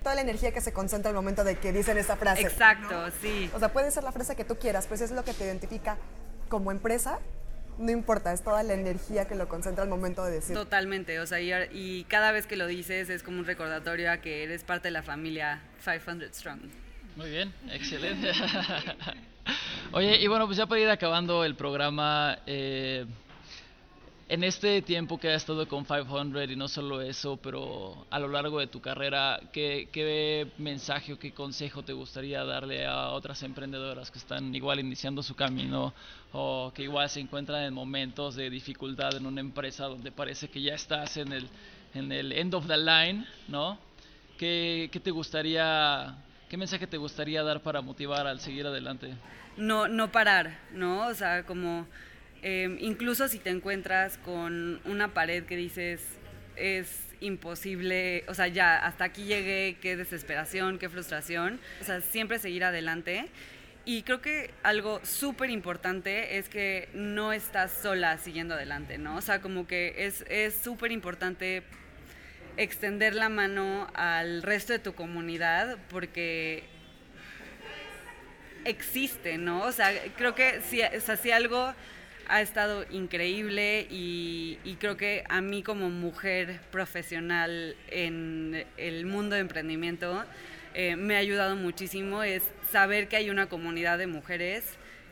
Toda 0.04 0.16
la 0.16 0.22
energía 0.22 0.52
que 0.52 0.60
se 0.62 0.74
concentra 0.74 1.10
al 1.10 1.16
momento 1.16 1.44
de 1.46 1.56
que 1.58 1.72
dicen 1.72 1.98
esta 1.98 2.18
frase. 2.18 2.42
Exacto, 2.42 3.08
¿no? 3.08 3.14
sí. 3.22 3.50
O 3.54 3.60
sea, 3.60 3.72
puede 3.72 3.90
ser 3.90 4.04
la 4.04 4.12
frase 4.12 4.36
que 4.36 4.44
tú 4.44 4.58
quieras, 4.58 4.86
si 4.94 5.04
es 5.04 5.12
lo 5.12 5.24
que 5.24 5.34
te 5.34 5.46
identifica 5.46 5.98
como 6.50 6.72
empresa, 6.72 7.20
no 7.78 7.92
importa, 7.92 8.34
es 8.34 8.44
toda 8.44 8.64
la 8.64 8.74
energía 8.74 9.26
que 9.26 9.36
lo 9.36 9.48
concentra 9.48 9.84
al 9.84 9.90
momento 9.90 10.24
de 10.24 10.32
decir. 10.32 10.56
Totalmente, 10.56 11.20
o 11.20 11.26
sea, 11.26 11.40
y, 11.40 11.52
y 11.72 12.04
cada 12.06 12.32
vez 12.32 12.48
que 12.48 12.56
lo 12.56 12.68
dices 12.68 13.10
es 13.10 13.24
como 13.24 13.40
un 13.40 13.46
recordatorio 13.46 14.12
a 14.12 14.18
que 14.18 14.44
eres 14.44 14.64
parte 14.64 14.88
de 14.90 14.92
la 14.92 15.04
familia 15.04 15.62
500 15.84 16.36
Strong. 16.36 16.60
Muy 17.16 17.30
bien, 17.30 17.54
excelente. 17.72 18.32
Oye, 19.92 20.18
y 20.20 20.28
bueno, 20.28 20.46
pues 20.46 20.58
ya 20.58 20.66
para 20.66 20.82
ir 20.82 20.90
acabando 20.90 21.44
el 21.44 21.56
programa, 21.56 22.40
eh, 22.48 23.06
en 24.30 24.44
este 24.44 24.82
tiempo 24.82 25.20
que 25.20 25.30
has 25.30 25.42
estado 25.42 25.68
con 25.68 25.86
500 25.86 26.50
y 26.50 26.56
no 26.56 26.68
solo 26.68 27.02
eso, 27.02 27.38
pero 27.38 28.08
a 28.10 28.20
lo 28.20 28.30
largo 28.30 28.60
de 28.60 28.68
tu 28.68 28.80
carrera, 28.80 29.40
¿qué, 29.52 29.90
¿qué, 29.92 30.48
mensaje 30.58 31.14
o 31.14 31.20
qué 31.20 31.34
consejo 31.34 31.84
te 31.84 31.94
gustaría 31.94 32.44
darle 32.46 32.86
a 32.86 33.10
otras 33.10 33.44
emprendedoras 33.44 34.10
que 34.12 34.20
están 34.20 34.56
igual 34.56 34.80
iniciando 34.80 35.22
su 35.22 35.36
camino 35.36 35.94
o 36.32 36.72
que 36.74 36.84
igual 36.84 37.10
se 37.10 37.20
encuentran 37.20 37.64
en 37.64 37.74
momentos 37.74 38.36
de 38.36 38.50
dificultad 38.50 39.16
en 39.16 39.26
una 39.26 39.42
empresa 39.42 39.86
donde 39.86 40.12
parece 40.12 40.48
que 40.48 40.62
ya 40.62 40.76
estás 40.76 41.18
en 41.18 41.34
el, 41.34 41.50
en 41.94 42.12
el 42.12 42.32
end 42.32 42.54
of 42.56 42.66
the 42.68 42.78
line, 42.78 43.26
¿no? 43.50 43.78
¿Qué, 44.38 44.90
qué 44.92 45.00
te 45.00 45.12
gustaría, 45.12 46.16
qué 46.50 46.56
mensaje 46.56 46.88
te 46.88 46.98
gustaría 46.98 47.44
dar 47.44 47.62
para 47.62 47.82
motivar 47.82 48.26
al 48.26 48.40
seguir 48.40 48.66
adelante? 48.66 49.14
No, 49.58 49.88
no 49.88 50.12
parar, 50.12 50.60
¿no? 50.72 51.08
O 51.08 51.14
sea, 51.14 51.46
como 51.46 51.86
Em, 52.44 52.78
incluso 52.82 53.30
si 53.30 53.40
te 53.40 53.50
encuentras 53.50 54.18
con 54.18 54.82
una 54.84 55.14
pared 55.14 55.46
que 55.46 55.56
dices 55.56 56.02
es 56.58 57.00
imposible, 57.22 58.26
o 58.28 58.34
sea, 58.34 58.50
ya 58.50 58.86
hasta 58.86 59.06
aquí 59.06 59.24
llegué, 59.24 59.78
qué 59.82 59.96
desesperación, 59.96 60.78
qué 60.78 60.90
frustración, 60.90 61.60
o 61.80 61.84
sea, 61.86 62.02
siempre 62.02 62.38
seguir 62.40 62.66
adelante. 62.66 63.30
Y 63.86 64.04
creo 64.04 64.22
que 64.22 64.52
algo 64.62 65.00
súper 65.04 65.50
importante 65.50 66.38
es 66.38 66.50
que 66.50 66.90
no 66.94 67.32
estás 67.32 67.72
sola 67.72 68.18
siguiendo 68.18 68.56
adelante, 68.56 68.98
¿no? 68.98 69.16
O 69.16 69.22
sea, 69.22 69.42
como 69.42 69.66
que 69.66 70.12
es 70.30 70.54
súper 70.54 70.92
importante 70.92 71.64
extender 72.58 73.16
la 73.16 73.30
mano 73.30 73.88
al 73.94 74.44
resto 74.44 74.74
de 74.74 74.80
tu 74.80 74.94
comunidad 74.94 75.78
porque 75.90 76.64
existe, 78.66 79.38
¿no? 79.38 79.64
O 79.64 79.72
sea, 79.72 79.92
creo 80.18 80.36
que 80.36 80.62
si, 80.62 80.82
o 80.82 81.00
sea, 81.00 81.36
algo 81.36 81.74
ha 82.28 82.42
estado 82.42 82.86
increíble 82.92 83.88
y, 83.90 84.58
creo 84.80 84.98
que 84.98 85.24
a 85.30 85.42
mí 85.42 85.64
como 85.64 85.90
mujer 85.90 86.60
profesional 86.72 87.76
en 87.90 88.66
el 88.78 89.06
mundo 89.06 89.36
de 89.36 89.42
emprendimiento 89.42 90.26
eh, 90.74 90.96
me 90.96 91.16
ha 91.16 91.20
ayudado 91.20 91.56
muchísimo 91.56 92.24
es 92.24 92.44
saber 92.72 93.08
que 93.08 93.16
hay 93.16 93.30
una 93.30 93.48
comunidad 93.48 93.98
de 93.98 94.08
mujeres 94.08 94.64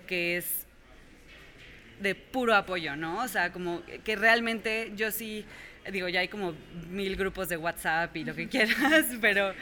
que 0.08 0.38
es 0.38 0.66
de 2.02 2.16
puro 2.16 2.56
apoyo, 2.56 2.96
¿no? 2.96 3.24
O 3.24 3.28
sea, 3.28 3.52
como 3.54 3.82
que 4.04 4.16
realmente 4.16 4.92
yo 4.96 5.12
sí, 5.12 5.46
digo, 5.92 6.10
ya 6.10 6.22
hay 6.22 6.28
como 6.28 6.56
mil 6.90 7.16
grupos 7.16 7.48
de 7.48 7.58
WhatsApp 7.58 8.16
y 8.18 8.24
lo 8.24 8.36
que 8.36 8.48
quieras, 8.48 9.06
pero 9.22 9.54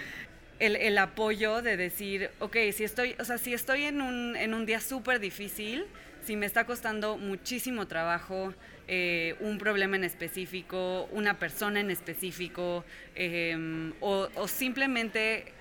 el, 0.59 0.75
el, 0.77 0.97
apoyo 0.97 1.62
de 1.62 1.77
decir, 1.77 2.29
ok, 2.39 2.55
si 2.73 2.85
estoy, 2.85 3.15
o 3.19 3.25
sea, 3.25 3.38
si 3.38 3.53
estoy 3.53 3.83
en 3.83 4.01
un, 4.01 4.35
en 4.35 4.53
un 4.53 4.65
día 4.65 4.79
súper 4.79 5.19
difícil, 5.19 5.85
si 6.23 6.36
me 6.36 6.45
está 6.45 6.65
costando 6.65 7.17
muchísimo 7.17 7.88
trabajo 7.88 8.53
eh, 8.88 9.36
un 9.39 9.60
problema 9.60 9.97
en 9.97 10.03
específico, 10.03 11.08
una 11.12 11.38
persona 11.38 11.79
en 11.79 11.91
específico, 11.91 12.84
em, 13.13 13.93
o, 13.99 14.47
simplemente 14.47 15.53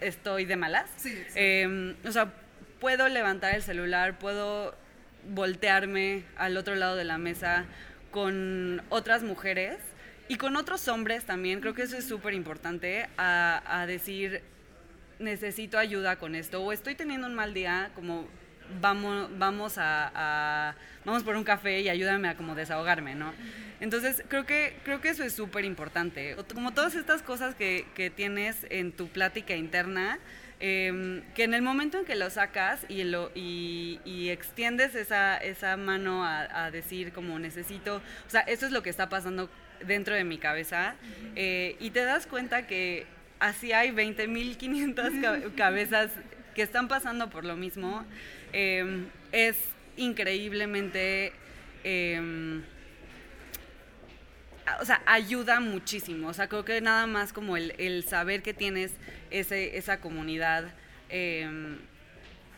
estoy 0.00 0.44
de 0.44 0.56
malas. 0.56 0.90
Em, 1.34 1.96
o 2.04 2.12
sea, 2.12 2.34
puedo 2.78 3.08
levantar 3.08 3.54
el 3.54 3.62
celular, 3.62 4.18
puedo 4.18 4.74
voltearme 5.30 6.24
al 6.36 6.56
otro 6.58 6.74
lado 6.74 6.96
de 6.96 7.04
la 7.04 7.16
mesa 7.16 7.64
con 8.10 8.82
otras 8.90 9.22
mujeres 9.22 9.78
y 10.28 10.36
con 10.36 10.56
otros 10.56 10.86
hombres 10.88 11.24
también. 11.24 11.60
Creo 11.60 11.72
que 11.72 11.82
eso 11.82 11.96
es 11.96 12.06
súper 12.06 12.34
importante 12.34 13.08
a, 13.16 13.62
a 13.80 13.86
decir, 13.86 14.42
necesito 15.18 15.78
ayuda 15.78 16.16
con 16.16 16.34
esto, 16.34 16.62
o 16.62 16.72
estoy 16.72 16.94
teniendo 16.94 17.26
un 17.26 17.34
mal 17.34 17.54
día, 17.54 17.90
como 17.94 18.28
vamos, 18.80 19.28
vamos 19.38 19.74
a, 19.78 20.74
vamos 21.04 21.22
por 21.22 21.36
un 21.36 21.44
café 21.44 21.80
y 21.80 21.88
ayúdame 21.88 22.28
a 22.28 22.36
como 22.36 22.54
desahogarme, 22.54 23.14
¿no? 23.14 23.32
Entonces, 23.80 24.22
creo 24.28 24.46
que, 24.46 24.76
creo 24.84 25.00
que 25.00 25.10
eso 25.10 25.22
es 25.22 25.34
súper 25.34 25.64
importante. 25.64 26.36
Como 26.54 26.72
todas 26.72 26.94
estas 26.94 27.22
cosas 27.22 27.54
que, 27.54 27.86
que, 27.94 28.10
tienes 28.10 28.66
en 28.70 28.92
tu 28.92 29.08
plática 29.08 29.54
interna, 29.54 30.18
em, 30.60 31.22
que 31.34 31.44
en 31.44 31.52
el 31.52 31.60
momento 31.60 31.98
en 31.98 32.06
que 32.06 32.14
lo 32.14 32.30
sacas 32.30 32.86
y, 32.88 33.04
lo, 33.04 33.30
y, 33.34 34.00
y 34.04 34.30
extiendes 34.30 34.94
esa, 34.94 35.36
esa 35.36 35.76
mano 35.76 36.24
a, 36.24 36.64
a, 36.64 36.70
decir 36.70 37.12
como 37.12 37.38
necesito, 37.38 37.96
o 37.96 38.30
sea, 38.30 38.40
eso 38.40 38.64
es 38.64 38.72
lo 38.72 38.82
que 38.82 38.88
está 38.88 39.10
pasando 39.10 39.50
dentro 39.84 40.14
de 40.14 40.24
mi 40.24 40.38
cabeza, 40.38 40.94
eh, 41.34 41.76
y 41.80 41.90
te 41.90 42.04
das 42.04 42.26
cuenta 42.26 42.66
que 42.66 43.06
así 43.38 43.72
hay 43.72 43.90
20.500 43.90 45.54
cabezas 45.54 46.10
que 46.54 46.62
están 46.62 46.88
pasando 46.88 47.28
por 47.28 47.44
lo 47.44 47.56
mismo 47.56 48.04
Em, 48.52 49.06
es 49.32 49.56
increíblemente... 49.96 51.32
Em, 51.84 52.62
o 54.80 54.84
sea, 54.84 55.00
ayuda 55.06 55.60
muchísimo. 55.60 56.28
O 56.28 56.34
sea, 56.34 56.48
creo 56.48 56.64
que 56.64 56.80
nada 56.80 57.06
más 57.06 57.32
como 57.32 57.56
el, 57.56 58.04
saber 58.04 58.42
que 58.42 58.54
tienes 58.54 58.92
ese, 59.30 59.76
esa 59.76 60.00
comunidad 60.00 60.64
em, 61.08 61.78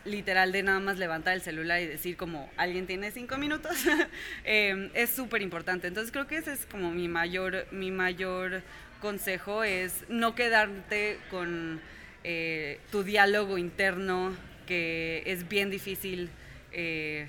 literal 0.05 0.51
de 0.51 0.63
nada 0.63 0.79
más 0.79 0.97
levantar 0.97 1.35
el 1.35 1.41
celular 1.41 1.81
y 1.81 1.85
decir 1.85 2.17
como 2.17 2.49
alguien 2.57 2.87
tiene 2.87 3.11
cinco 3.11 3.37
minutos 3.37 3.77
es 4.43 5.09
súper 5.09 5.41
importante. 5.41 5.87
Entonces 5.87 6.11
creo 6.11 6.27
que 6.27 6.37
ese 6.37 6.53
es 6.53 6.65
como 6.65 6.91
mi 6.91 7.07
mayor, 7.07 7.67
mi 7.71 7.91
mayor 7.91 8.63
consejo 9.01 9.63
es 9.63 10.03
no 10.09 10.35
quedarte 10.35 11.19
con 11.29 11.79
eh, 12.23 12.79
tu 12.91 13.03
diálogo 13.03 13.57
interno 13.57 14.35
que 14.69 15.23
es 15.25 15.49
bien 15.49 15.71
difícil 15.71 16.29
eh, 16.71 17.25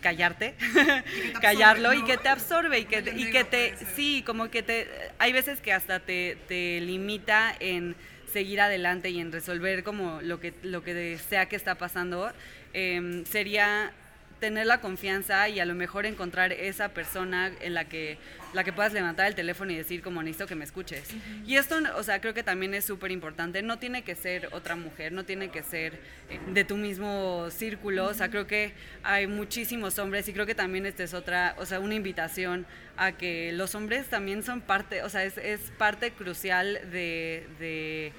callarte, 0.00 0.54
callarlo 1.42 1.92
y 1.92 2.04
que 2.04 2.16
te 2.16 2.28
absorbe 2.28 2.78
y 2.78 2.84
que, 2.84 3.02
y 3.16 3.30
que 3.32 3.42
te, 3.42 3.74
sí, 3.96 4.22
como 4.24 4.48
que 4.48 4.62
te, 4.62 4.86
hay 5.18 5.32
veces 5.32 5.60
que 5.60 5.72
hasta 5.72 5.98
te, 5.98 6.38
te 6.46 6.80
limita 6.80 7.52
en 7.58 7.96
seguir 8.32 8.60
adelante 8.60 9.10
y 9.10 9.18
en 9.18 9.32
resolver 9.32 9.82
como 9.82 10.20
lo 10.22 10.38
que, 10.38 10.54
lo 10.62 10.84
que 10.84 11.18
sea 11.28 11.46
que 11.46 11.56
está 11.56 11.74
pasando, 11.74 12.30
em, 12.74 13.24
sería 13.24 13.92
tener 14.40 14.66
la 14.66 14.80
confianza 14.80 15.48
y 15.48 15.60
a 15.60 15.64
lo 15.64 15.74
mejor 15.74 16.06
encontrar 16.06 16.52
esa 16.52 16.90
persona 16.90 17.50
en 17.60 17.74
la 17.74 17.84
que, 17.86 18.18
la 18.52 18.64
que 18.64 18.72
puedas 18.72 18.92
levantar 18.92 19.26
el 19.26 19.34
teléfono 19.34 19.72
y 19.72 19.76
decir 19.76 20.02
como 20.02 20.22
necesito 20.22 20.46
que 20.46 20.54
me 20.54 20.64
escuches. 20.64 21.10
Y 21.46 21.56
esto, 21.56 21.76
o 21.96 22.02
sea, 22.02 22.20
creo 22.20 22.34
que 22.34 22.42
también 22.42 22.74
es 22.74 22.84
súper 22.84 23.10
importante. 23.10 23.62
No 23.62 23.78
tiene 23.78 24.02
que 24.02 24.14
ser 24.14 24.48
otra 24.52 24.76
mujer, 24.76 25.12
no 25.12 25.24
tiene 25.24 25.48
que 25.48 25.62
ser 25.62 25.94
eh, 26.30 26.38
de 26.52 26.64
tu 26.64 26.76
mismo 26.76 27.48
círculo. 27.50 28.06
O 28.06 28.14
sea, 28.14 28.30
creo 28.30 28.46
que 28.46 28.72
hay 29.02 29.26
muchísimos 29.26 29.98
hombres 29.98 30.28
y 30.28 30.32
creo 30.32 30.46
que 30.46 30.54
también 30.54 30.86
esta 30.86 31.02
es 31.02 31.14
otra, 31.14 31.54
o 31.58 31.66
sea, 31.66 31.80
una 31.80 31.94
invitación 31.94 32.66
a 32.96 33.12
que 33.12 33.52
los 33.52 33.74
hombres 33.74 34.08
también 34.08 34.42
son 34.42 34.60
parte, 34.60 35.02
o 35.02 35.08
sea, 35.08 35.24
es, 35.24 35.38
es 35.38 35.60
parte 35.78 36.10
crucial 36.10 36.80
de, 36.90 37.46
de 37.60 38.12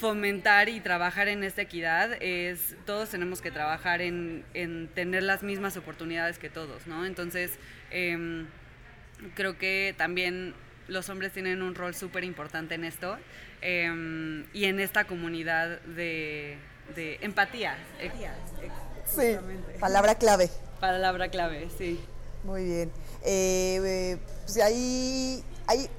fomentar 0.00 0.70
y 0.70 0.80
trabajar 0.80 1.28
en 1.28 1.44
esta 1.44 1.60
equidad 1.60 2.14
es, 2.22 2.74
todos 2.86 3.10
tenemos 3.10 3.42
que 3.42 3.50
trabajar 3.50 4.00
en, 4.00 4.44
en 4.54 4.88
tener 4.88 5.22
las 5.22 5.42
mismas 5.42 5.76
oportunidades 5.76 6.38
que 6.38 6.48
todos, 6.48 6.86
¿no? 6.86 7.04
Entonces, 7.04 7.58
em, 7.90 8.46
creo 9.34 9.58
que 9.58 9.94
también 9.98 10.54
los 10.88 11.10
hombres 11.10 11.32
tienen 11.32 11.60
un 11.60 11.74
rol 11.74 11.94
súper 11.94 12.24
importante 12.24 12.74
en 12.74 12.84
esto 12.84 13.18
em, 13.60 14.46
y 14.54 14.64
en 14.64 14.80
esta 14.80 15.04
comunidad 15.04 15.80
de, 15.82 16.56
de 16.96 17.18
empatía. 17.20 17.76
Sí, 19.04 19.36
palabra 19.78 20.14
clave. 20.14 20.48
Palabra 20.80 21.28
clave, 21.28 21.68
sí. 21.76 22.00
Muy 22.42 22.64
bien. 22.64 22.92
Eh, 23.22 24.16
pues 24.44 24.56
ahí 24.62 25.44
hay 25.66 25.90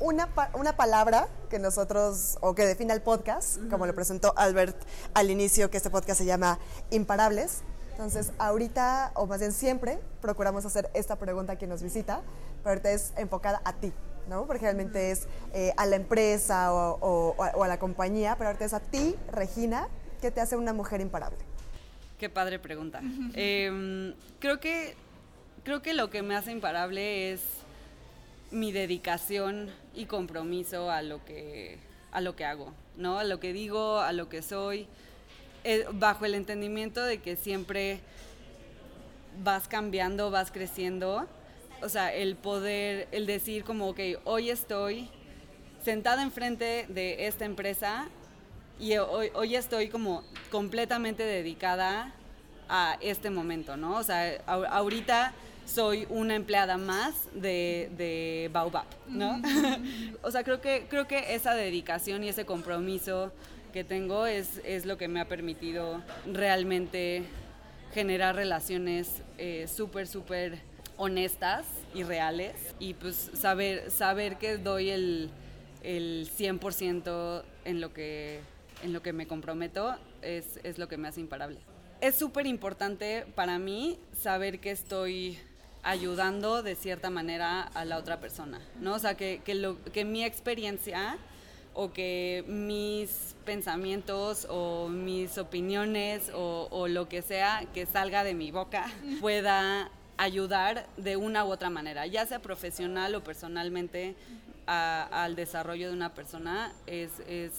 una, 0.00 0.28
una 0.54 0.76
palabra 0.76 1.28
que 1.48 1.58
nosotros, 1.58 2.38
o 2.40 2.54
que 2.54 2.64
define 2.64 2.92
el 2.92 3.02
podcast, 3.02 3.58
como 3.70 3.86
lo 3.86 3.94
presentó 3.94 4.32
Albert 4.36 4.76
al 5.14 5.30
inicio, 5.30 5.70
que 5.70 5.76
este 5.76 5.90
podcast 5.90 6.18
se 6.18 6.26
llama 6.26 6.58
Imparables. 6.90 7.62
Entonces, 7.92 8.32
ahorita, 8.38 9.12
o 9.14 9.26
más 9.26 9.40
bien 9.40 9.52
siempre, 9.52 9.98
procuramos 10.22 10.64
hacer 10.64 10.90
esta 10.94 11.16
pregunta 11.16 11.52
a 11.52 11.56
quien 11.56 11.68
nos 11.68 11.82
visita, 11.82 12.22
pero 12.62 12.70
ahorita 12.70 12.92
es 12.92 13.12
enfocada 13.16 13.60
a 13.64 13.74
ti, 13.74 13.92
¿no? 14.26 14.46
Porque 14.46 14.62
realmente 14.62 15.10
es 15.10 15.28
eh, 15.52 15.74
a 15.76 15.84
la 15.84 15.96
empresa 15.96 16.72
o, 16.72 17.36
a 17.42 17.68
la 17.68 17.78
compañía, 17.78 18.36
pero 18.36 18.48
ahorita 18.48 18.64
es 18.64 18.72
a 18.72 18.80
ti, 18.80 19.16
Regina, 19.32 19.88
¿qué 20.22 20.30
te 20.30 20.40
hace 20.40 20.56
una 20.56 20.72
mujer 20.72 21.02
imparable? 21.02 21.38
Qué 22.18 22.30
padre 22.30 22.58
pregunta. 22.58 23.02
Em, 23.34 24.14
creo, 24.38 24.60
que, 24.60 24.94
creo 25.62 25.82
que 25.82 25.92
lo 25.92 26.08
que 26.08 26.22
me 26.22 26.36
hace 26.36 26.52
imparable 26.52 27.32
es 27.32 27.42
mi 28.50 28.72
dedicación 28.72 29.70
y 29.94 30.06
compromiso 30.06 30.90
a 30.90 31.02
lo 31.02 31.24
que, 31.24 31.78
a 32.12 32.20
lo 32.20 32.36
que 32.36 32.44
hago, 32.44 32.72
¿no? 32.96 33.18
A 33.18 33.24
lo 33.24 33.40
que 33.40 33.52
digo, 33.52 33.98
a 33.98 34.12
lo 34.12 34.28
que 34.28 34.42
soy, 34.42 34.86
eh, 35.64 35.86
bajo 35.92 36.24
el 36.24 36.34
entendimiento 36.34 37.02
de 37.04 37.18
que 37.18 37.36
siempre 37.36 38.00
vas 39.42 39.68
cambiando, 39.68 40.30
vas 40.30 40.50
creciendo. 40.50 41.26
O 41.82 41.88
sea, 41.88 42.14
el 42.14 42.36
poder, 42.36 43.08
el 43.12 43.26
decir 43.26 43.64
como, 43.64 43.88
ok, 43.88 44.00
hoy 44.24 44.50
estoy 44.50 45.08
sentada 45.82 46.22
enfrente 46.22 46.86
de 46.88 47.26
esta 47.26 47.44
empresa 47.44 48.08
y 48.78 48.96
hoy, 48.96 49.30
hoy 49.34 49.56
estoy 49.56 49.88
como 49.88 50.22
completamente 50.50 51.22
dedicada 51.22 52.12
a 52.68 52.96
este 53.00 53.30
momento, 53.30 53.76
¿no? 53.76 53.96
O 53.96 54.02
sea, 54.02 54.42
ahorita 54.46 55.32
soy 55.66 56.06
una 56.08 56.34
empleada 56.34 56.76
más 56.76 57.14
de, 57.34 57.90
de 57.96 58.50
Baobab, 58.52 58.86
¿no? 59.08 59.40
o 60.22 60.30
sea, 60.30 60.42
creo 60.44 60.60
que, 60.60 60.86
creo 60.88 61.06
que 61.06 61.34
esa 61.34 61.54
dedicación 61.54 62.24
y 62.24 62.28
ese 62.28 62.44
compromiso 62.44 63.32
que 63.72 63.84
tengo 63.84 64.26
es, 64.26 64.60
es 64.64 64.84
lo 64.84 64.98
que 64.98 65.08
me 65.08 65.20
ha 65.20 65.28
permitido 65.28 66.02
realmente 66.26 67.22
generar 67.92 68.36
relaciones 68.36 69.22
eh, 69.38 69.66
súper, 69.68 70.06
súper 70.06 70.58
honestas 70.96 71.66
y 71.94 72.02
reales 72.02 72.54
y 72.78 72.94
pues 72.94 73.30
saber, 73.34 73.90
saber 73.90 74.36
que 74.36 74.58
doy 74.58 74.90
el, 74.90 75.30
el 75.82 76.28
100% 76.36 77.42
en 77.64 77.80
lo, 77.80 77.92
que, 77.92 78.40
en 78.82 78.92
lo 78.92 79.02
que 79.02 79.12
me 79.12 79.26
comprometo 79.26 79.96
es, 80.22 80.60
es 80.62 80.78
lo 80.78 80.88
que 80.88 80.96
me 80.96 81.08
hace 81.08 81.20
imparable. 81.20 81.58
Es 82.00 82.16
súper 82.16 82.46
importante 82.46 83.26
para 83.34 83.58
mí 83.58 83.98
saber 84.18 84.60
que 84.60 84.70
estoy 84.70 85.38
ayudando 85.82 86.62
de 86.62 86.74
cierta 86.74 87.10
manera 87.10 87.62
a 87.62 87.84
la 87.84 87.98
otra 87.98 88.20
persona, 88.20 88.60
¿no? 88.80 88.94
O 88.94 88.98
sea, 88.98 89.14
que, 89.16 89.40
que, 89.44 89.54
lo, 89.54 89.82
que 89.84 90.04
mi 90.04 90.24
experiencia 90.24 91.18
o 91.74 91.92
que 91.92 92.44
mis 92.48 93.36
pensamientos 93.44 94.46
o 94.50 94.88
mis 94.88 95.38
opiniones 95.38 96.30
o, 96.34 96.68
o, 96.70 96.88
lo 96.88 97.08
que 97.08 97.22
sea 97.22 97.64
que 97.72 97.86
salga 97.86 98.24
de 98.24 98.34
mi 98.34 98.50
boca 98.50 98.86
pueda 99.20 99.90
ayudar 100.16 100.86
de 100.96 101.16
una 101.16 101.44
u 101.44 101.50
otra 101.50 101.70
manera, 101.70 102.06
ya 102.06 102.26
sea 102.26 102.40
profesional 102.40 103.14
o 103.14 103.24
personalmente 103.24 104.16
al 104.66 105.34
desarrollo 105.34 105.88
de 105.88 105.94
una 105.94 106.14
persona, 106.14 106.72
es, 106.86 107.10
es 107.26 107.52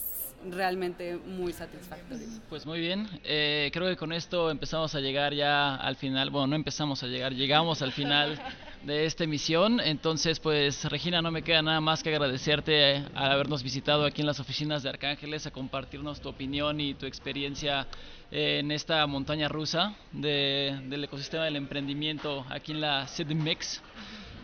realmente 0.50 1.16
muy 1.16 1.52
satisfactorio. 1.52 2.26
Pues 2.48 2.66
muy 2.66 2.80
bien, 2.80 3.08
eh, 3.24 3.70
creo 3.72 3.88
que 3.88 3.96
con 3.96 4.12
esto 4.12 4.50
empezamos 4.50 4.94
a 4.94 5.00
llegar 5.00 5.34
ya 5.34 5.76
al 5.76 5.96
final, 5.96 6.30
bueno, 6.30 6.48
no 6.48 6.56
empezamos 6.56 7.02
a 7.02 7.06
llegar, 7.06 7.32
llegamos 7.32 7.82
al 7.82 7.92
final 7.92 8.40
de 8.84 9.06
esta 9.06 9.24
emisión, 9.24 9.80
entonces 9.80 10.40
pues 10.40 10.84
Regina, 10.86 11.22
no 11.22 11.30
me 11.30 11.42
queda 11.42 11.62
nada 11.62 11.80
más 11.80 12.02
que 12.02 12.10
agradecerte 12.10 13.04
al 13.14 13.32
habernos 13.32 13.62
visitado 13.62 14.04
aquí 14.04 14.22
en 14.22 14.26
las 14.26 14.40
oficinas 14.40 14.82
de 14.82 14.88
Arcángeles, 14.88 15.46
a 15.46 15.50
compartirnos 15.50 16.20
tu 16.20 16.28
opinión 16.28 16.80
y 16.80 16.94
tu 16.94 17.06
experiencia 17.06 17.86
en 18.30 18.72
esta 18.72 19.06
montaña 19.06 19.48
rusa 19.48 19.94
del 20.10 21.04
ecosistema 21.04 21.44
del 21.44 21.56
emprendimiento 21.56 22.44
aquí 22.48 22.72
en 22.72 22.80
la 22.80 23.06
CDMX. 23.06 23.82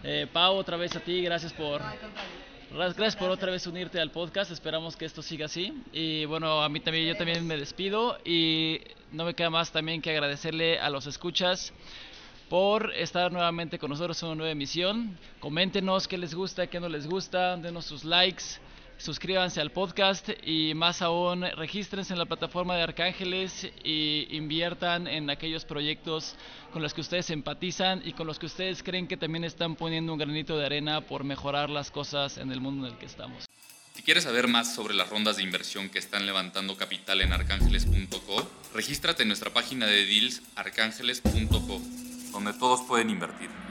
Eh, 0.04 0.26
Pau, 0.32 0.54
otra 0.56 0.76
vez 0.76 0.94
a 0.94 1.00
ti, 1.00 1.22
gracias 1.22 1.52
por 1.52 1.82
Gracias 2.70 3.16
por 3.16 3.30
otra 3.30 3.50
vez 3.50 3.66
unirte 3.66 3.98
al 3.98 4.10
podcast. 4.10 4.50
Esperamos 4.50 4.94
que 4.94 5.06
esto 5.06 5.22
siga 5.22 5.46
así. 5.46 5.72
Y 5.90 6.26
bueno, 6.26 6.62
a 6.62 6.68
mí 6.68 6.80
también, 6.80 7.06
yo 7.06 7.16
también 7.16 7.46
me 7.46 7.56
despido. 7.56 8.18
Y 8.26 8.80
no 9.10 9.24
me 9.24 9.32
queda 9.34 9.48
más 9.48 9.72
también 9.72 10.02
que 10.02 10.10
agradecerle 10.10 10.78
a 10.78 10.90
los 10.90 11.06
escuchas 11.06 11.72
por 12.50 12.92
estar 12.94 13.32
nuevamente 13.32 13.78
con 13.78 13.88
nosotros 13.88 14.22
en 14.22 14.28
una 14.28 14.36
nueva 14.36 14.52
emisión. 14.52 15.18
Coméntenos 15.40 16.06
qué 16.06 16.18
les 16.18 16.34
gusta, 16.34 16.66
qué 16.66 16.78
no 16.78 16.90
les 16.90 17.06
gusta. 17.06 17.56
Denos 17.56 17.86
sus 17.86 18.04
likes 18.04 18.44
suscríbanse 18.98 19.60
al 19.60 19.70
podcast 19.70 20.28
y 20.44 20.74
más 20.74 21.02
aún 21.02 21.42
regístrense 21.56 22.12
en 22.12 22.18
la 22.18 22.26
plataforma 22.26 22.76
de 22.76 22.82
Arcángeles 22.82 23.68
y 23.82 24.26
inviertan 24.30 25.06
en 25.06 25.30
aquellos 25.30 25.64
proyectos 25.64 26.36
con 26.72 26.82
los 26.82 26.92
que 26.92 27.00
ustedes 27.00 27.30
empatizan 27.30 28.02
y 28.04 28.12
con 28.12 28.26
los 28.26 28.38
que 28.38 28.46
ustedes 28.46 28.82
creen 28.82 29.06
que 29.06 29.16
también 29.16 29.44
están 29.44 29.76
poniendo 29.76 30.12
un 30.12 30.18
granito 30.18 30.58
de 30.58 30.66
arena 30.66 31.00
por 31.00 31.24
mejorar 31.24 31.70
las 31.70 31.90
cosas 31.90 32.38
en 32.38 32.52
el 32.52 32.60
mundo 32.60 32.86
en 32.86 32.92
el 32.92 32.98
que 32.98 33.06
estamos. 33.06 33.46
Si 33.94 34.02
quieres 34.02 34.24
saber 34.24 34.48
más 34.48 34.74
sobre 34.74 34.94
las 34.94 35.08
rondas 35.08 35.36
de 35.36 35.42
inversión 35.42 35.88
que 35.90 35.98
están 35.98 36.26
levantando 36.26 36.76
capital 36.76 37.20
en 37.20 37.32
arcángeles.co, 37.32 38.50
regístrate 38.74 39.22
en 39.22 39.28
nuestra 39.28 39.50
página 39.50 39.86
de 39.86 40.04
deals 40.06 40.42
arcángeles.co, 40.56 41.80
donde 42.32 42.52
todos 42.52 42.82
pueden 42.82 43.10
invertir. 43.10 43.67